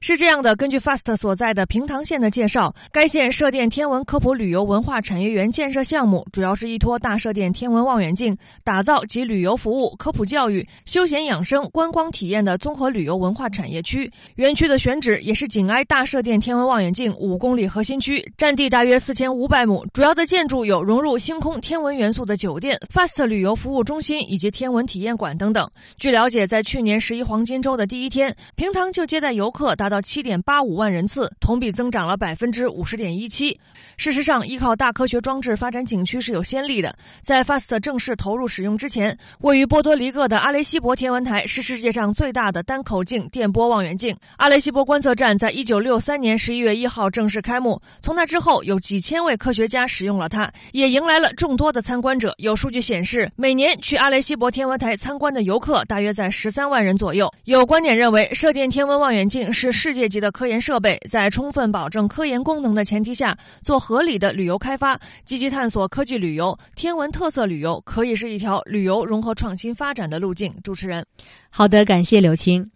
[0.00, 14.08] 是这样的，根据 FAST 所在的平塘县的介绍，该县射电天文科普旅游文化产业园建设项目主要是依托大射电天文望远镜，打造集旅游服务、科普教育、休闲养生、观光体验的综合旅游文化产业区。
[14.36, 19.84] 园区的选址也是紧挨大射电天文望远镜五公里核心区，占地大约四千五百亩。
[19.92, 25.68] 主要的建筑有融入星空天文元素的酒店、FAST 旅游服务中心以及天文体验馆等等。
[25.96, 29.87] 据了解，在去年十一黄金周的第一天，平塘就接待游客达。
[29.88, 33.58] 达到七点八五万人次，同比增长了百分之五十点一七。
[33.96, 36.94] 事实上，依靠大科学装置发展景区是有先例的。
[37.22, 44.14] 在 FAST 正式投入使用之前，位于波多黎各的阿雷西博天文台是世界上最大的单口径电波望远镜。
[44.36, 52.34] 阿雷西博观测站在一九六三年十一月一号正式开幕，从那之后，有几千位科学家使用了它，也迎来了众多的参观者。
[52.36, 57.32] 有数据显示，每年去阿雷西博天文台参观的游客大约在十三万人左右。
[57.44, 70.52] 有观点认为，射电天文望远镜是世界级的科研设备，在充分保证科研功能的前提下，做合理的旅游开发，积极探索科技旅游、天文特色旅游，可以是一条旅游融合创新发展的路径。
[70.64, 71.06] 主持人，
[71.48, 72.72] 好的，感谢刘青。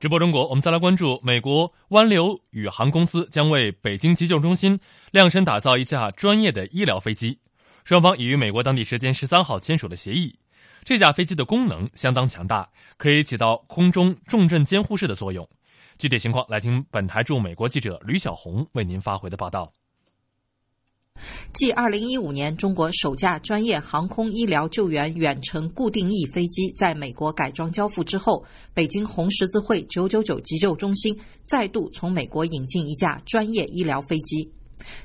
[0.00, 4.80] 直播中国，我们再来关注美国湾流宇航公司将为北京急救中心
[5.12, 7.38] 量身打造一架专业的医疗飞机，
[7.84, 10.38] 双方已于美国当地时间十三号签署了协议。
[10.84, 15.48] 这架飞机的功能相当强大，可以起到空中重症监护室的作用。
[15.98, 19.72] 具体情况，来听本台驻美国记者吕小红为您发回的报道。
[21.52, 34.50] 继2015年中国首架专业航空医疗救援远程固定翼飞机在美国改装交付之后，北京红十字会999急救中心再度从美国引进一架专业医疗飞机。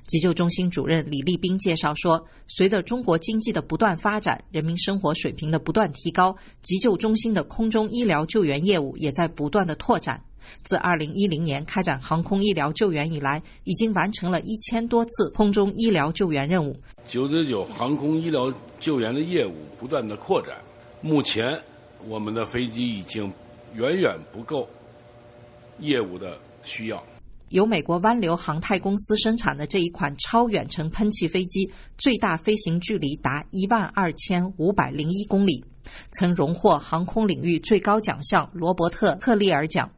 [0.04, 10.24] 急救中心主任李立斌介绍说，随着中国经济的不断发展，人民生活水平的不断提高，急救中心的空中医疗救援业务也在不断的拓展。
[10.64, 16.80] 自2010年开展航空医疗救援以来，已经完成了一千多次空中医疗救援任务。
[17.10, 20.56] 999航空医疗救援的业务不断的扩展，
[21.02, 21.60] 目前
[22.08, 23.30] 我们的飞机已经
[23.76, 24.66] 远远不够
[25.80, 27.04] 业务的需要。
[27.50, 35.64] 由美国湾流航太公司生产的这一款超远程喷气飞机，最大飞行距离达一万二千五百零一公里，
[36.12, 39.90] 曾荣获航空领域最高奖项罗伯特·特利尔奖。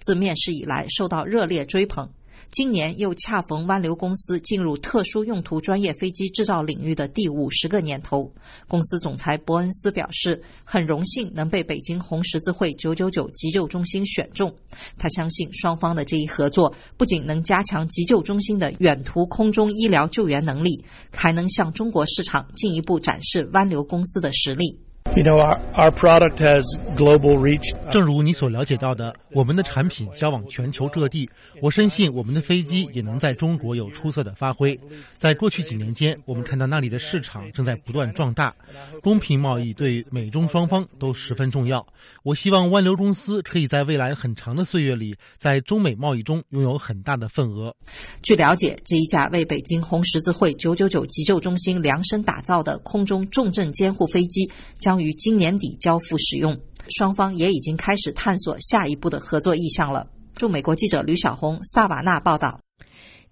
[0.00, 2.10] 自面世以来，受到热烈追捧。
[2.50, 8.32] 今年又恰逢湾流公司进入特殊用途专业飞机制造领域的第五十个年头。
[8.66, 14.54] 公司总裁伯恩斯表示，很荣幸能被北京红十字会九九九急救中心选中。
[14.96, 24.78] 他相信双方的这一合作不仅能加强急救中心的远途空中医疗救援能力，还能向中国市场进一步展示湾流公司的实力。
[25.14, 26.62] You know, our, our product has
[26.94, 27.74] global reach.
[27.90, 31.28] 正如你所了解到的，我们的产品销往全球各地。
[31.62, 34.78] 我深信我们的飞机也能在中国有出色的发挥。
[35.16, 38.54] 在过去几年间，我们看到那里的市场正在不断壮大。
[39.02, 41.86] 公平贸易对美中双方都十分重要。
[42.22, 47.74] 我希望湾流公司可以在未来很长的岁月里，在中美贸易中拥有很大的份额。
[48.22, 60.06] 据了解，这一架为北京红十字会999急救中心量身打造的空中重症监护飞机将于今年底交付使用，双方也已经开始探索下一步的合作意向了。
[60.34, 62.60] 驻美国记者吕晓红萨瓦纳报道。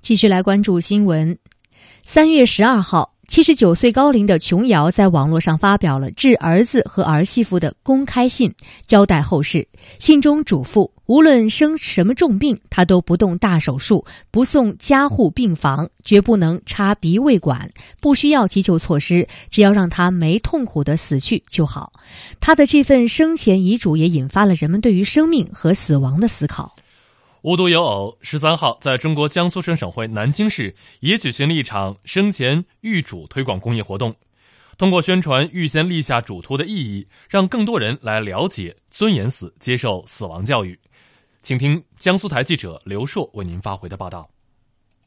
[0.00, 1.38] 继续来关注新闻。
[2.02, 8.54] 三月十二号，七十九岁高龄的琼瑶在网络上发表了致儿子和儿媳妇的公开信，
[8.86, 9.66] 交代后事。
[9.98, 17.68] 信中嘱咐，无论生什么重病，他都不动大手术，不送加护病房，绝不能插鼻胃管，
[18.00, 21.92] 不需要急救措施，只要让他没痛苦的死去就好。
[22.38, 26.76] 他的这份生前遗嘱也引发了人们对于生命和死亡的思考。
[27.44, 34.16] 无独有偶，十三号，在中国江苏省省会南京市也举行了一场生前预嘱推广公益活动。
[34.78, 40.80] 通过宣传预先立下嘱托的意义，让更多人来了解尊严死、接受死亡教育。
[41.42, 44.26] 请听江苏台记者刘硕为您发回的报道。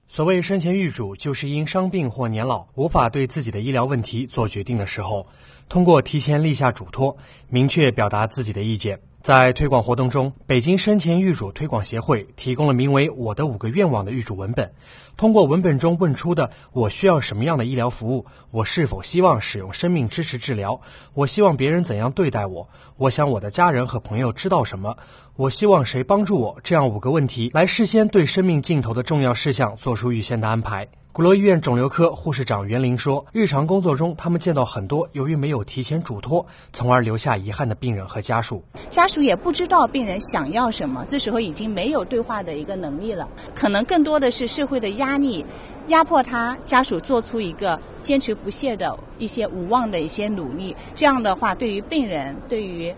[0.07, 5.27] 所谓生前预嘱，就是因伤病或年老无法对自己的医疗问题做决定的时候，
[5.67, 7.17] 通过提前立下嘱托，
[7.49, 8.99] 明确表达自己的意见。
[9.27, 14.73] 在推广活动中，北京生前预嘱推广协会提供了名为“我的五个愿望”的预嘱文本。
[15.17, 20.79] 通过文本中问出的“我需要什么样的医疗服务”“我是否希望使用生命支持治疗
[21.13, 24.95] ”“我希望别人怎样对待我”“我想我的家人和朋友知道什么
[25.37, 30.87] ”“我希望谁帮助我”这样五个问题，来事先对生命尽头的重要事项做出预先的安排。
[31.11, 38.63] 鼓楼医院肿瘤科护士长袁玲说：“日常工作中，他们见到很多由于没有提前嘱托，从而留下遗憾的病人和家属。
[38.89, 43.27] 家属也不知道病人想要什么，这时候已经没有对话的一个能力了。
[43.53, 45.45] 可能更多的是社会的压力，
[45.87, 50.75] 压迫他家属做出一个坚持不懈的一些无望的一些努力。
[50.95, 52.91] 这样的话，对于病人，对于……”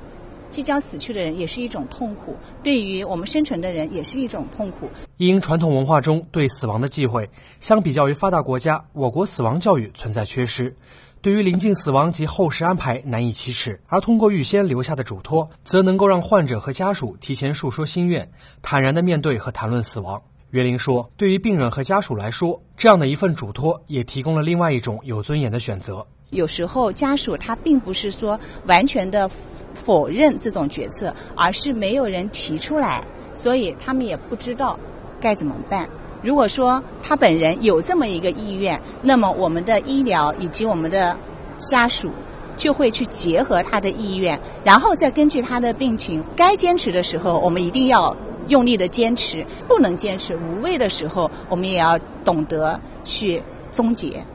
[0.50, 4.90] 即将死去的人也是一种痛苦，对于我们生存的人也是一种痛苦。
[5.18, 7.30] 因传统文化中对死亡的忌讳，
[7.60, 10.76] 相比较于发达国家，我国死亡教育存在缺失。
[11.22, 18.32] 对于临近死亡及后事安排难以启齿，而通过预先留下的嘱托，则能够让患者和家属提前述说心愿，
[18.62, 20.22] 坦然地面对和谈论死亡。
[20.52, 26.08] 袁林说：“对于病人和家属来说，这样的一份嘱托也提供了另外一种有尊严的选择。
[26.32, 29.30] 有时候家属他并不是说完全的
[29.74, 33.04] 否认这种决策，而是没有人提出来，
[33.34, 34.78] 所以他们也不知道
[35.20, 35.90] 该怎么办。
[36.22, 41.16] 如果说他本人有这么一个意愿，那么我们的医疗以及我们的
[41.58, 42.12] 家属
[42.58, 48.16] 就会去结合他的意愿，然后再根据他的病情，该坚持的时候，我们一定要。”
[48.50, 53.40] 用力的坚持，不能坚持无谓的时候，我们也要懂得去
[53.72, 54.26] 终结。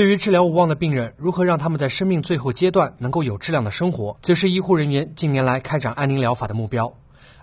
[0.00, 6.90] 对于治疗无望的病人，如何让他们在生命最后阶段能够有质量的生活，则是医护人员近年来开展安宁疗法的目标。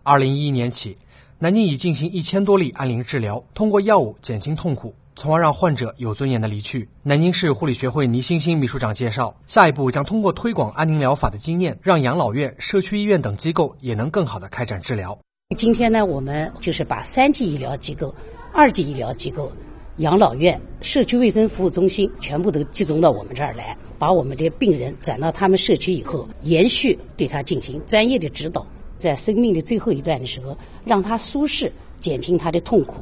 [0.01, 0.97] 二零一一年起，
[1.37, 6.89] 南京已进行一千多例安宁治疗，通过药物减轻痛苦，从而让患者有尊严的离去。
[7.03, 15.15] 南京市护理学会倪欣欣秘书长介绍，下一步将通过推广安宁疗法的经验，让养老院、社区医院等机构也能更好的开展治疗。
[15.55, 18.15] 今天呢，我们就是把三级医疗机构、
[18.51, 19.51] 二级医疗机构、
[19.97, 28.63] 养老院、社区卫生服务中心全部都集中到我们这儿来，把我们的病人转到他们社区以后，延续对他进行专业的指导，
[28.99, 32.97] 在生命的最后一段的时候，让他舒适，减轻他的痛苦，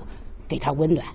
[0.48, 1.06] 给他温暖。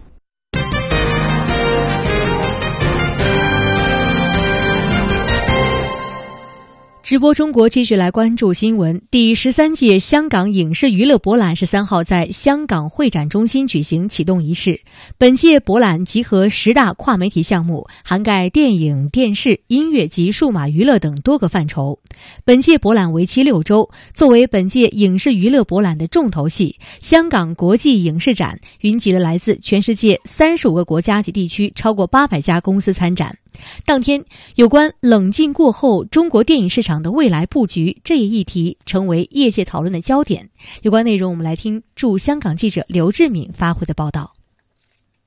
[7.11, 9.03] 直播中国继续来关注新闻。
[9.11, 14.81] 第十三届香港影视娱乐博览十三号在香港会展中心举行启动仪式。
[15.19, 21.99] 本届博览集合十大跨媒体项目，涵盖电影、电视、音乐及数码娱乐等多个范畴。
[22.45, 33.37] 本届博览为期六周，作为本届影视娱乐博览的重头戏，香港国际影视展云集了来自全世界三十五个国家及地区超过八百家公司参展。
[33.85, 34.25] 当天，
[34.55, 40.51] 有关冷静过后中国电影市场的未来布局这一议题成为业界讨论的焦点。
[40.83, 44.33] 有关内容，我们来听驻香港记者刘志敏发回的报道。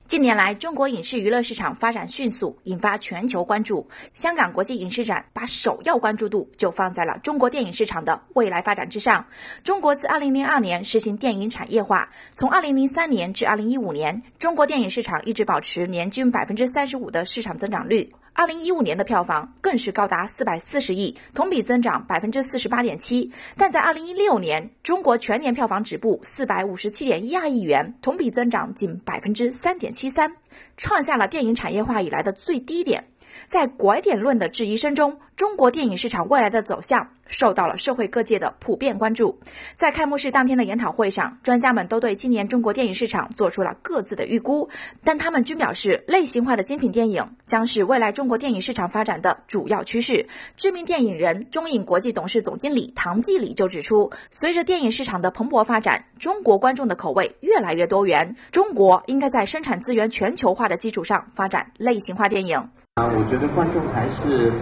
[0.06, 3.88] 近年来，中国影视娱乐市场发展迅速，引发全球关注。
[4.12, 9.24] 香港国际影视展把首要关注度就放在了中国电影市场的未来发展之上。
[9.62, 18.06] 中国自2002年实行电影产业化，从2003年至2015年，中国电影市场一直保持年均百分之三十五的市场增长率。
[18.36, 23.30] 二零一五年的票房更是高达四百四十亿，同比增长百分之四十八点七。
[23.56, 30.34] 但在二零一六年，中国全年票房止步四百五十七点一二亿元，同比增长仅百分之三点七三，
[30.76, 33.04] 创下了电影产业化以来的最低点。
[33.46, 39.38] 在拐点论的质疑声中，中国电影市场未来的走向受到了社会各界的普遍关注。
[39.74, 44.68] 在开幕式当天的研讨会上，专家们都对今年中国电影市场做出了各自的预估，
[45.02, 50.26] 但他们均表示，类型化的精品电影将是未来中国电影市场发展的主要趋势。
[50.56, 62.68] 知名电影人、中影国际董事总经理唐季礼就指出，随着电影市场的蓬勃发展，中国观众的口味越来越多元，中国应该在生产资源全球化的基础上发展类型化电影。
[62.94, 64.52] 啊，我觉得观众还是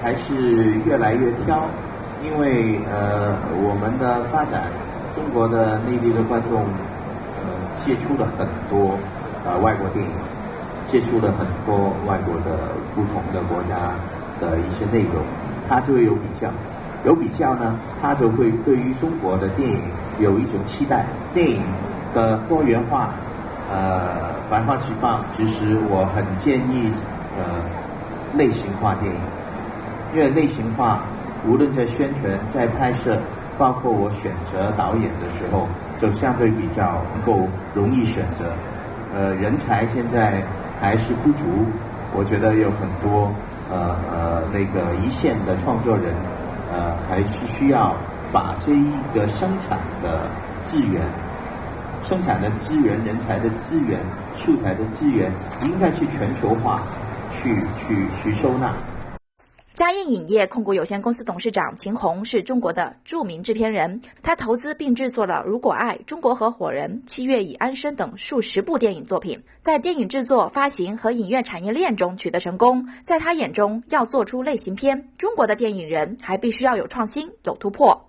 [0.00, 1.66] 还是越来越挑，
[2.22, 4.70] 因为呃，我们的发展，
[5.16, 7.42] 中国的内地的观众呃
[7.84, 8.96] 接触了很多
[9.44, 10.12] 呃外国电影，
[10.86, 13.74] 接触了很多外国的不同的国家
[14.38, 15.18] 的一些内容，
[15.68, 16.46] 他就会有比较，
[17.04, 19.80] 有比较呢，他就会对于中国的电影
[20.20, 21.04] 有一种期待，
[21.34, 21.60] 电影
[22.14, 23.10] 的多元化，
[23.68, 26.92] 呃，百花齐放，其实我很建议。
[27.36, 27.44] 呃，
[28.36, 29.20] 类型化电影，
[30.14, 31.00] 因为类型化
[31.46, 33.18] 无论在宣传、在拍摄，
[33.58, 35.66] 包括我选择导演的时候，
[36.00, 38.46] 就相对比较能够容易选择。
[39.14, 40.42] 呃，人才现在
[40.80, 41.66] 还是不足，
[42.14, 43.30] 我觉得有很多
[43.70, 46.14] 呃呃那个一线的创作人，
[46.72, 47.94] 呃，还是需要
[48.32, 50.26] 把这一个生产的
[50.62, 51.02] 资源、
[52.04, 53.98] 生产的资源、人才的资源、
[54.36, 55.30] 素材的资源，
[55.62, 56.80] 应该去全球化。
[57.42, 57.54] 去
[57.86, 58.74] 去去收纳。
[59.74, 72.86] 嘉映影业控股有限公司董事长秦红是中国的著名制片人，他投资并制作了《如果爱》《中国合伙人》《七月已安生》等数十部电影作品，在电影制作、发行和影院产业链中取得成功。
[73.02, 78.08] 在他眼中，要做出类型片，中国的电影人还必须要有创新、有突破。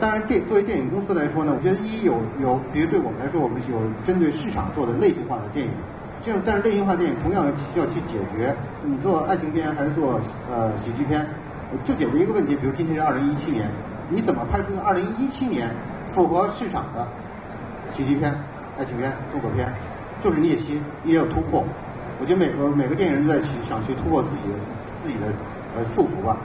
[0.00, 5.72] 当然，电作为电影公司来说呢，我觉得一有有，比如对我们来说，我们有针对市场做的类型化的电影。
[6.24, 7.44] 这种，但是类型化电影同样
[7.74, 8.54] 需要去解决，
[8.84, 11.26] 你做爱情片还是做呃喜剧片，
[11.84, 12.54] 就解决一个问题。
[12.54, 13.68] 比如今天是二零一七年，
[14.08, 15.68] 你怎么拍出二零一七年
[16.12, 17.06] 符合市场的
[17.92, 18.32] 喜剧片、
[18.78, 19.68] 爱情片、动作片？
[20.22, 21.64] 就是你也新，也有突破。
[22.20, 24.42] 我觉得每个每个电影人在去想去突破自己，
[25.02, 25.26] 自己的
[25.76, 26.36] 呃束缚吧。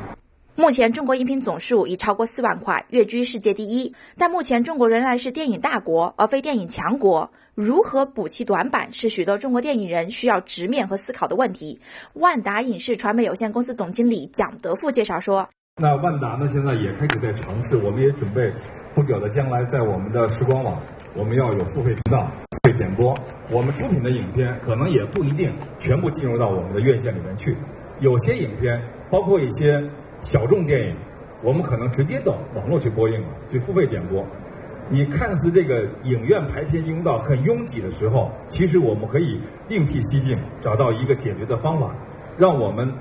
[0.55, 3.93] 目前中国影评总数已超过四万块，跃居世界第一。
[4.17, 7.29] 但目前中国仍然是电影大国，而非电影强国。
[7.57, 11.79] 如何补齐短板，是许多中国电影人需要直面和思考的问题。
[12.13, 15.49] 万达影视传媒有限公司总经理蒋德富介绍说
[15.81, 18.53] ：“那万达呢，现在也开始在尝试，我们也准备
[18.93, 20.79] 不久的将来在我们的时光网，
[21.15, 23.17] 我们要有付费频道、付费点播。
[23.49, 27.57] 我们出品的影片可能也不一定全部进入到我们的院线里面去，
[27.99, 28.79] 有些影片，
[29.09, 29.83] 包括一些。”
[30.23, 30.95] 小众电影，
[31.43, 34.25] 我们可能直接到网络去播映了，去付费点播。
[34.89, 41.91] 你看似这个影院排片拥道很拥挤的时候，其实我们可以另辟蹊径，找到一个解决的方法，
[42.37, 42.93] 让我们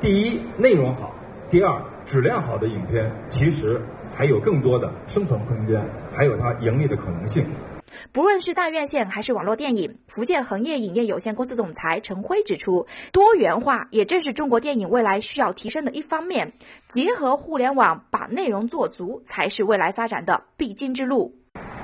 [0.00, 1.12] 第一内容好，
[1.50, 3.80] 第二质量好的影片，其实
[4.14, 5.82] 还有更多的生存空间，
[6.14, 7.44] 还有它盈利的可能性。
[8.12, 16.52] 不论是大院线还是网络电影，福建恒业影业有限公司总裁陈辉指出，多元化也正是中国电影未来需要提升的一方面。
[16.88, 21.34] 结合互联网，把内容做足，才是未来发展的必经之路。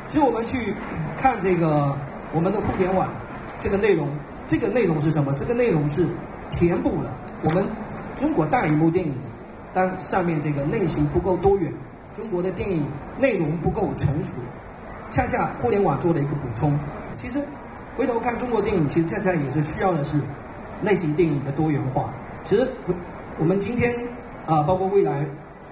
[0.09, 0.75] 其实我们去
[1.19, 1.97] 看这个
[2.33, 3.13] 我们的互联网
[3.61, 4.09] 这个内容，
[4.47, 5.35] 这个内容是什么？
[5.37, 6.07] 这个内容是
[6.51, 7.67] 填补了我们
[8.21, 9.15] 中国大荧幕电影
[9.75, 11.73] 当上面这个类型不够多元，
[12.15, 12.87] 中国的电影
[13.19, 14.33] 内容不够成熟。
[15.11, 16.79] 恰恰互联网做了一个补充。
[17.17, 17.41] 其实
[17.97, 20.21] 回头看中国电影，其实恰恰也是需要的是
[20.83, 22.13] 类型电影的多元化。
[22.45, 22.69] 其实
[23.39, 23.95] 我们今天
[24.47, 25.27] 啊，包括未来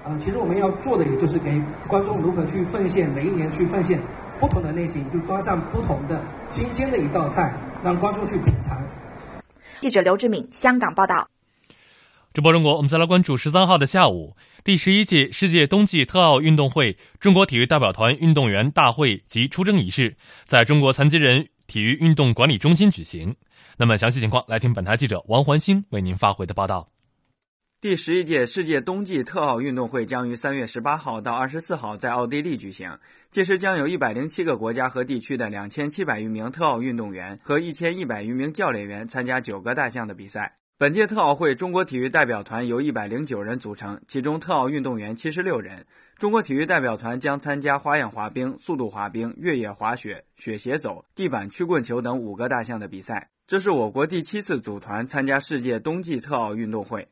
[0.04, 3.98] 啊，其实我们要做的也就是给观众如何去奉献，每一年去奉献
[4.40, 6.20] 不同的类型，就端上不同的
[6.50, 8.76] 新鲜的一道菜，让观众去品尝。
[9.80, 11.28] 记者刘志敏，香港报道。
[12.34, 23.36] 直播中国，我们再来关注十三号的下午，第十一届世界冬季特奥运动会中国体育代表团运动员大会及出征仪式在中国残疾人体育运动管理中心举行。
[23.76, 26.90] 那么详细情况，来听本台记者王环星为您发回的报道。
[27.80, 32.98] 第十一届世界冬季特奥运动会将于三月十八号到二十四号在奥地利举行，
[33.30, 40.56] 届时将有一百零七个国家和地区的两千七百余名特奥运动员和一千一百余名教练员参加九个大项的比赛。
[40.76, 45.86] 本届特奥会，中国体育代表团由一百零九人组成，其中特奥运动员七十六人。
[46.18, 53.30] 中国体育代表团将参加花样滑冰、速度滑冰、越野滑雪、雪鞋走、地板曲棍球等五个大项的比赛。
[53.46, 57.06] 这是我国第七次组团参加世界冬季特奥运动会。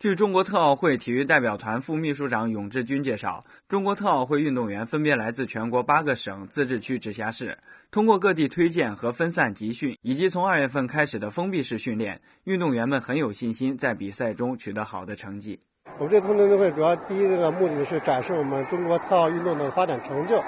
[0.00, 7.58] 据中国特奥会体育代表团副秘书长永志军介绍，中国特奥会运动员分别来自全国八个省、自治区、直辖市。
[7.90, 15.58] 通过各地推荐和分散集训，以及从二月份开始的封闭式训练，运动员们很有信心在比赛中取得好的成绩。
[15.98, 20.40] 我们这次运动会主要第一个目的是展示我们中国特奥运动的发展成就，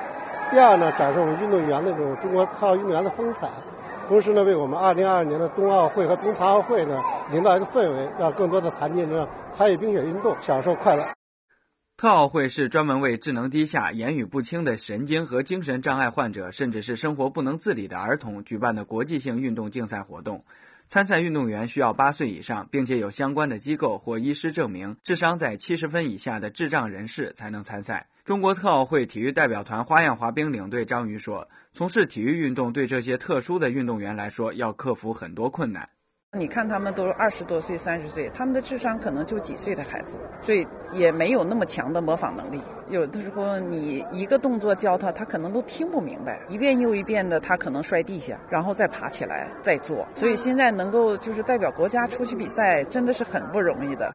[0.52, 3.50] 第二呢展示我们运动员那种中国特奥运动员的风采。
[4.10, 7.00] 同时呢，为我们二零二二年的冬奥会和冬残奥会呢，
[7.32, 11.06] 营造一个氛围，让更多的残疾人参与冰雪运动，享受快乐。
[11.96, 20.44] 特奥会是专门为智能低下、言语不清的神经和精神障碍患者，甚至是生活不能自理的儿童举办的国际性运动竞赛活动。
[20.88, 28.08] 参赛运动员需要八岁以上，并且有相关的机构或医师证明，智商在七十分以下的智障人士才能参赛。
[28.30, 35.88] 中国特奥会体育代表团花样滑冰领队张瑜说：“从事体育运动对这些特殊的运动员来说，要克服很多困难。
[36.38, 42.62] 你看他们都二十多岁、三十岁，他们的智商可能就几岁的孩子，所以也没有那么强的模仿能力。
[42.88, 50.06] 有的时候你一个动作教他，他可能都听不明白，一遍又一遍的，他可能摔地下，然后再爬起来再做。
[50.14, 54.14] 所以现在能够就是代表国家出去比赛，真的是很不容易的。”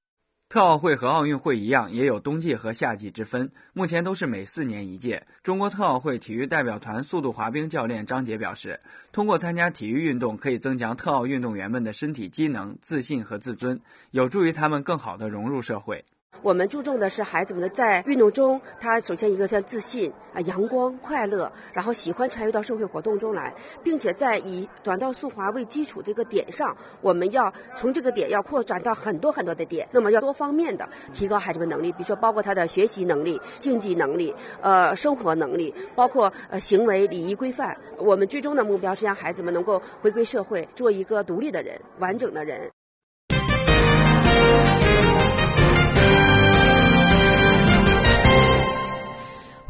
[0.55, 3.51] 特奥会和奥运会一样，也有冬季和夏季之分。
[3.73, 5.27] 目前都是每四年一届。
[5.43, 8.79] 中国特奥会体育代表团速度滑冰教练张杰表示，
[9.11, 13.77] 通过参加体育运动，可以增强特奥运动员们的身体机能、自信和自尊，
[14.11, 16.05] 有助于他们更好地融入社会。
[16.41, 37.75] 我们注重的是孩子们的在运动中，他首先一个叫自信啊、阳光、快乐，然后喜欢参与到社会活动中来，并且在以短道速滑为基础这个点上，我们要从这个点要扩展到很多很多的点，那么要多方面的提高孩子们能力，比如说包括他的学习能力、竞技能力、呃生活能力，包括呃行为礼仪规范。
[37.97, 42.69] 我们最终的目标是让孩子们能够回归社会，做一个独立的人、完整的人。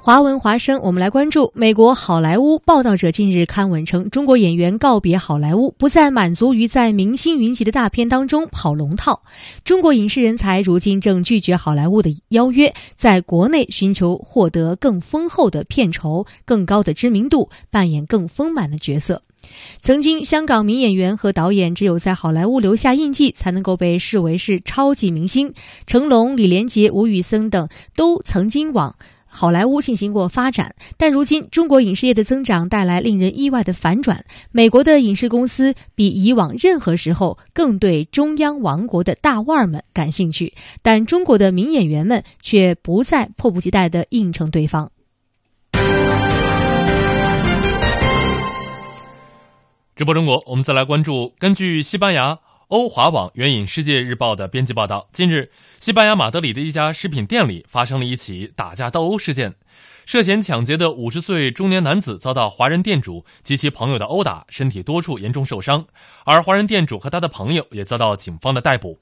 [0.06, 9.24] 华文华声，我们来关注美国好莱坞报道者近日刊文称，中国演员告别好莱坞，不再满足于在明星云集的大片当中跑龙套。
[9.64, 19.24] 中国影视人才如今正拒绝好莱坞的邀约，在国内寻求获得更丰厚的片酬、更高的知名度，扮演更丰满的角色。
[19.82, 25.52] 曾经，香港名演员和导演只有在好莱坞留下印记，才能够被视为是超级明星。
[25.88, 28.96] 成龙、李连杰、吴宇森等都曾经往。
[29.36, 34.24] 好莱坞进行过发展，但如今中国影视业的增长带来令人意外的反转。
[34.50, 44.90] 美国的影视公司比以往任何时候更对中央王国的大腕儿们感兴趣，但中国的名演员们却不再迫不及待地应承对方。
[49.98, 52.40] 直播中国，我们再来关注，根据西班牙。
[52.70, 59.54] 欧华网援引《世界日报》的编辑报道，近日，西班牙马德里的一家食品店里发生了一起打架斗殴事件，
[60.08, 65.86] 涉嫌抢劫的五十岁中年男子遭到华人店主及其朋友的殴打，身体多处严重受伤，
[66.26, 68.98] 而华人店主和他的朋友也遭到警方的逮捕。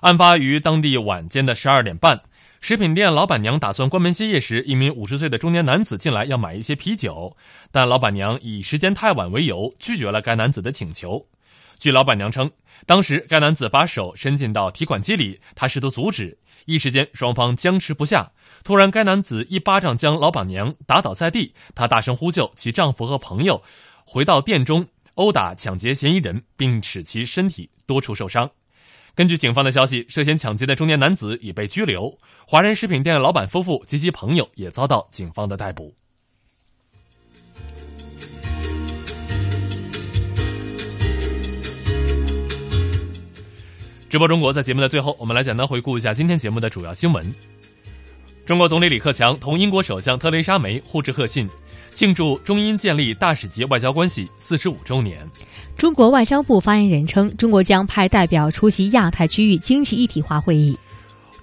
[0.00, 2.20] 案发于当地晚间的十二点半，
[2.60, 7.34] 食品店老板娘打算关门歇业时，一名五十岁的中年男子进来要买一些啤酒，
[7.72, 11.24] 但老板娘以时间太晚为由拒绝了该男子的请求。
[11.78, 12.50] 据老板娘称，
[12.86, 18.32] 当时该男子把手伸进到提款机里，她试图阻止，一时间双方僵持不下。
[18.62, 23.62] 突然，该男子一巴掌将老板娘打倒在地，她大声呼救其丈夫和朋友，
[24.06, 28.50] 回到店中殴打抢劫嫌疑人，并使其身体多处受伤。
[29.14, 35.94] 根据警方的消息，涉嫌抢劫的中年男子已被拘留，华人食品店老板夫妇及其朋友也遭到警方的逮捕。
[44.14, 47.34] 直播中国，在节目的最后，我们来简单回顾一下今天节目的主要新闻。
[48.46, 51.48] 中国总理李克强同英国首相特蕾莎梅互致贺信，
[51.92, 55.28] 庆祝中英建立大使级外交关系四十五周年。
[55.74, 60.78] 中国外交部发言人称，中国将派代表出席亚太区域经济一体化会议。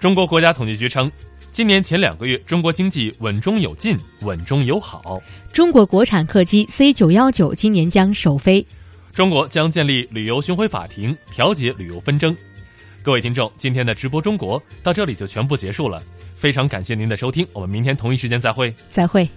[0.00, 1.12] 中国国家统计局称，
[1.50, 5.20] 今年前两个月，中国经济稳中有进，稳中有好。
[5.52, 8.66] 中国国产客机 C 九幺九今年将首飞。
[9.12, 12.34] 中国将建立旅游巡回法庭，调解旅游纷争。
[13.02, 16.00] 各位听众今天的直播中国到这里就全部结束了
[16.36, 18.72] 非常感谢您的收听我们明天同一时间再会。
[18.90, 19.28] 再会。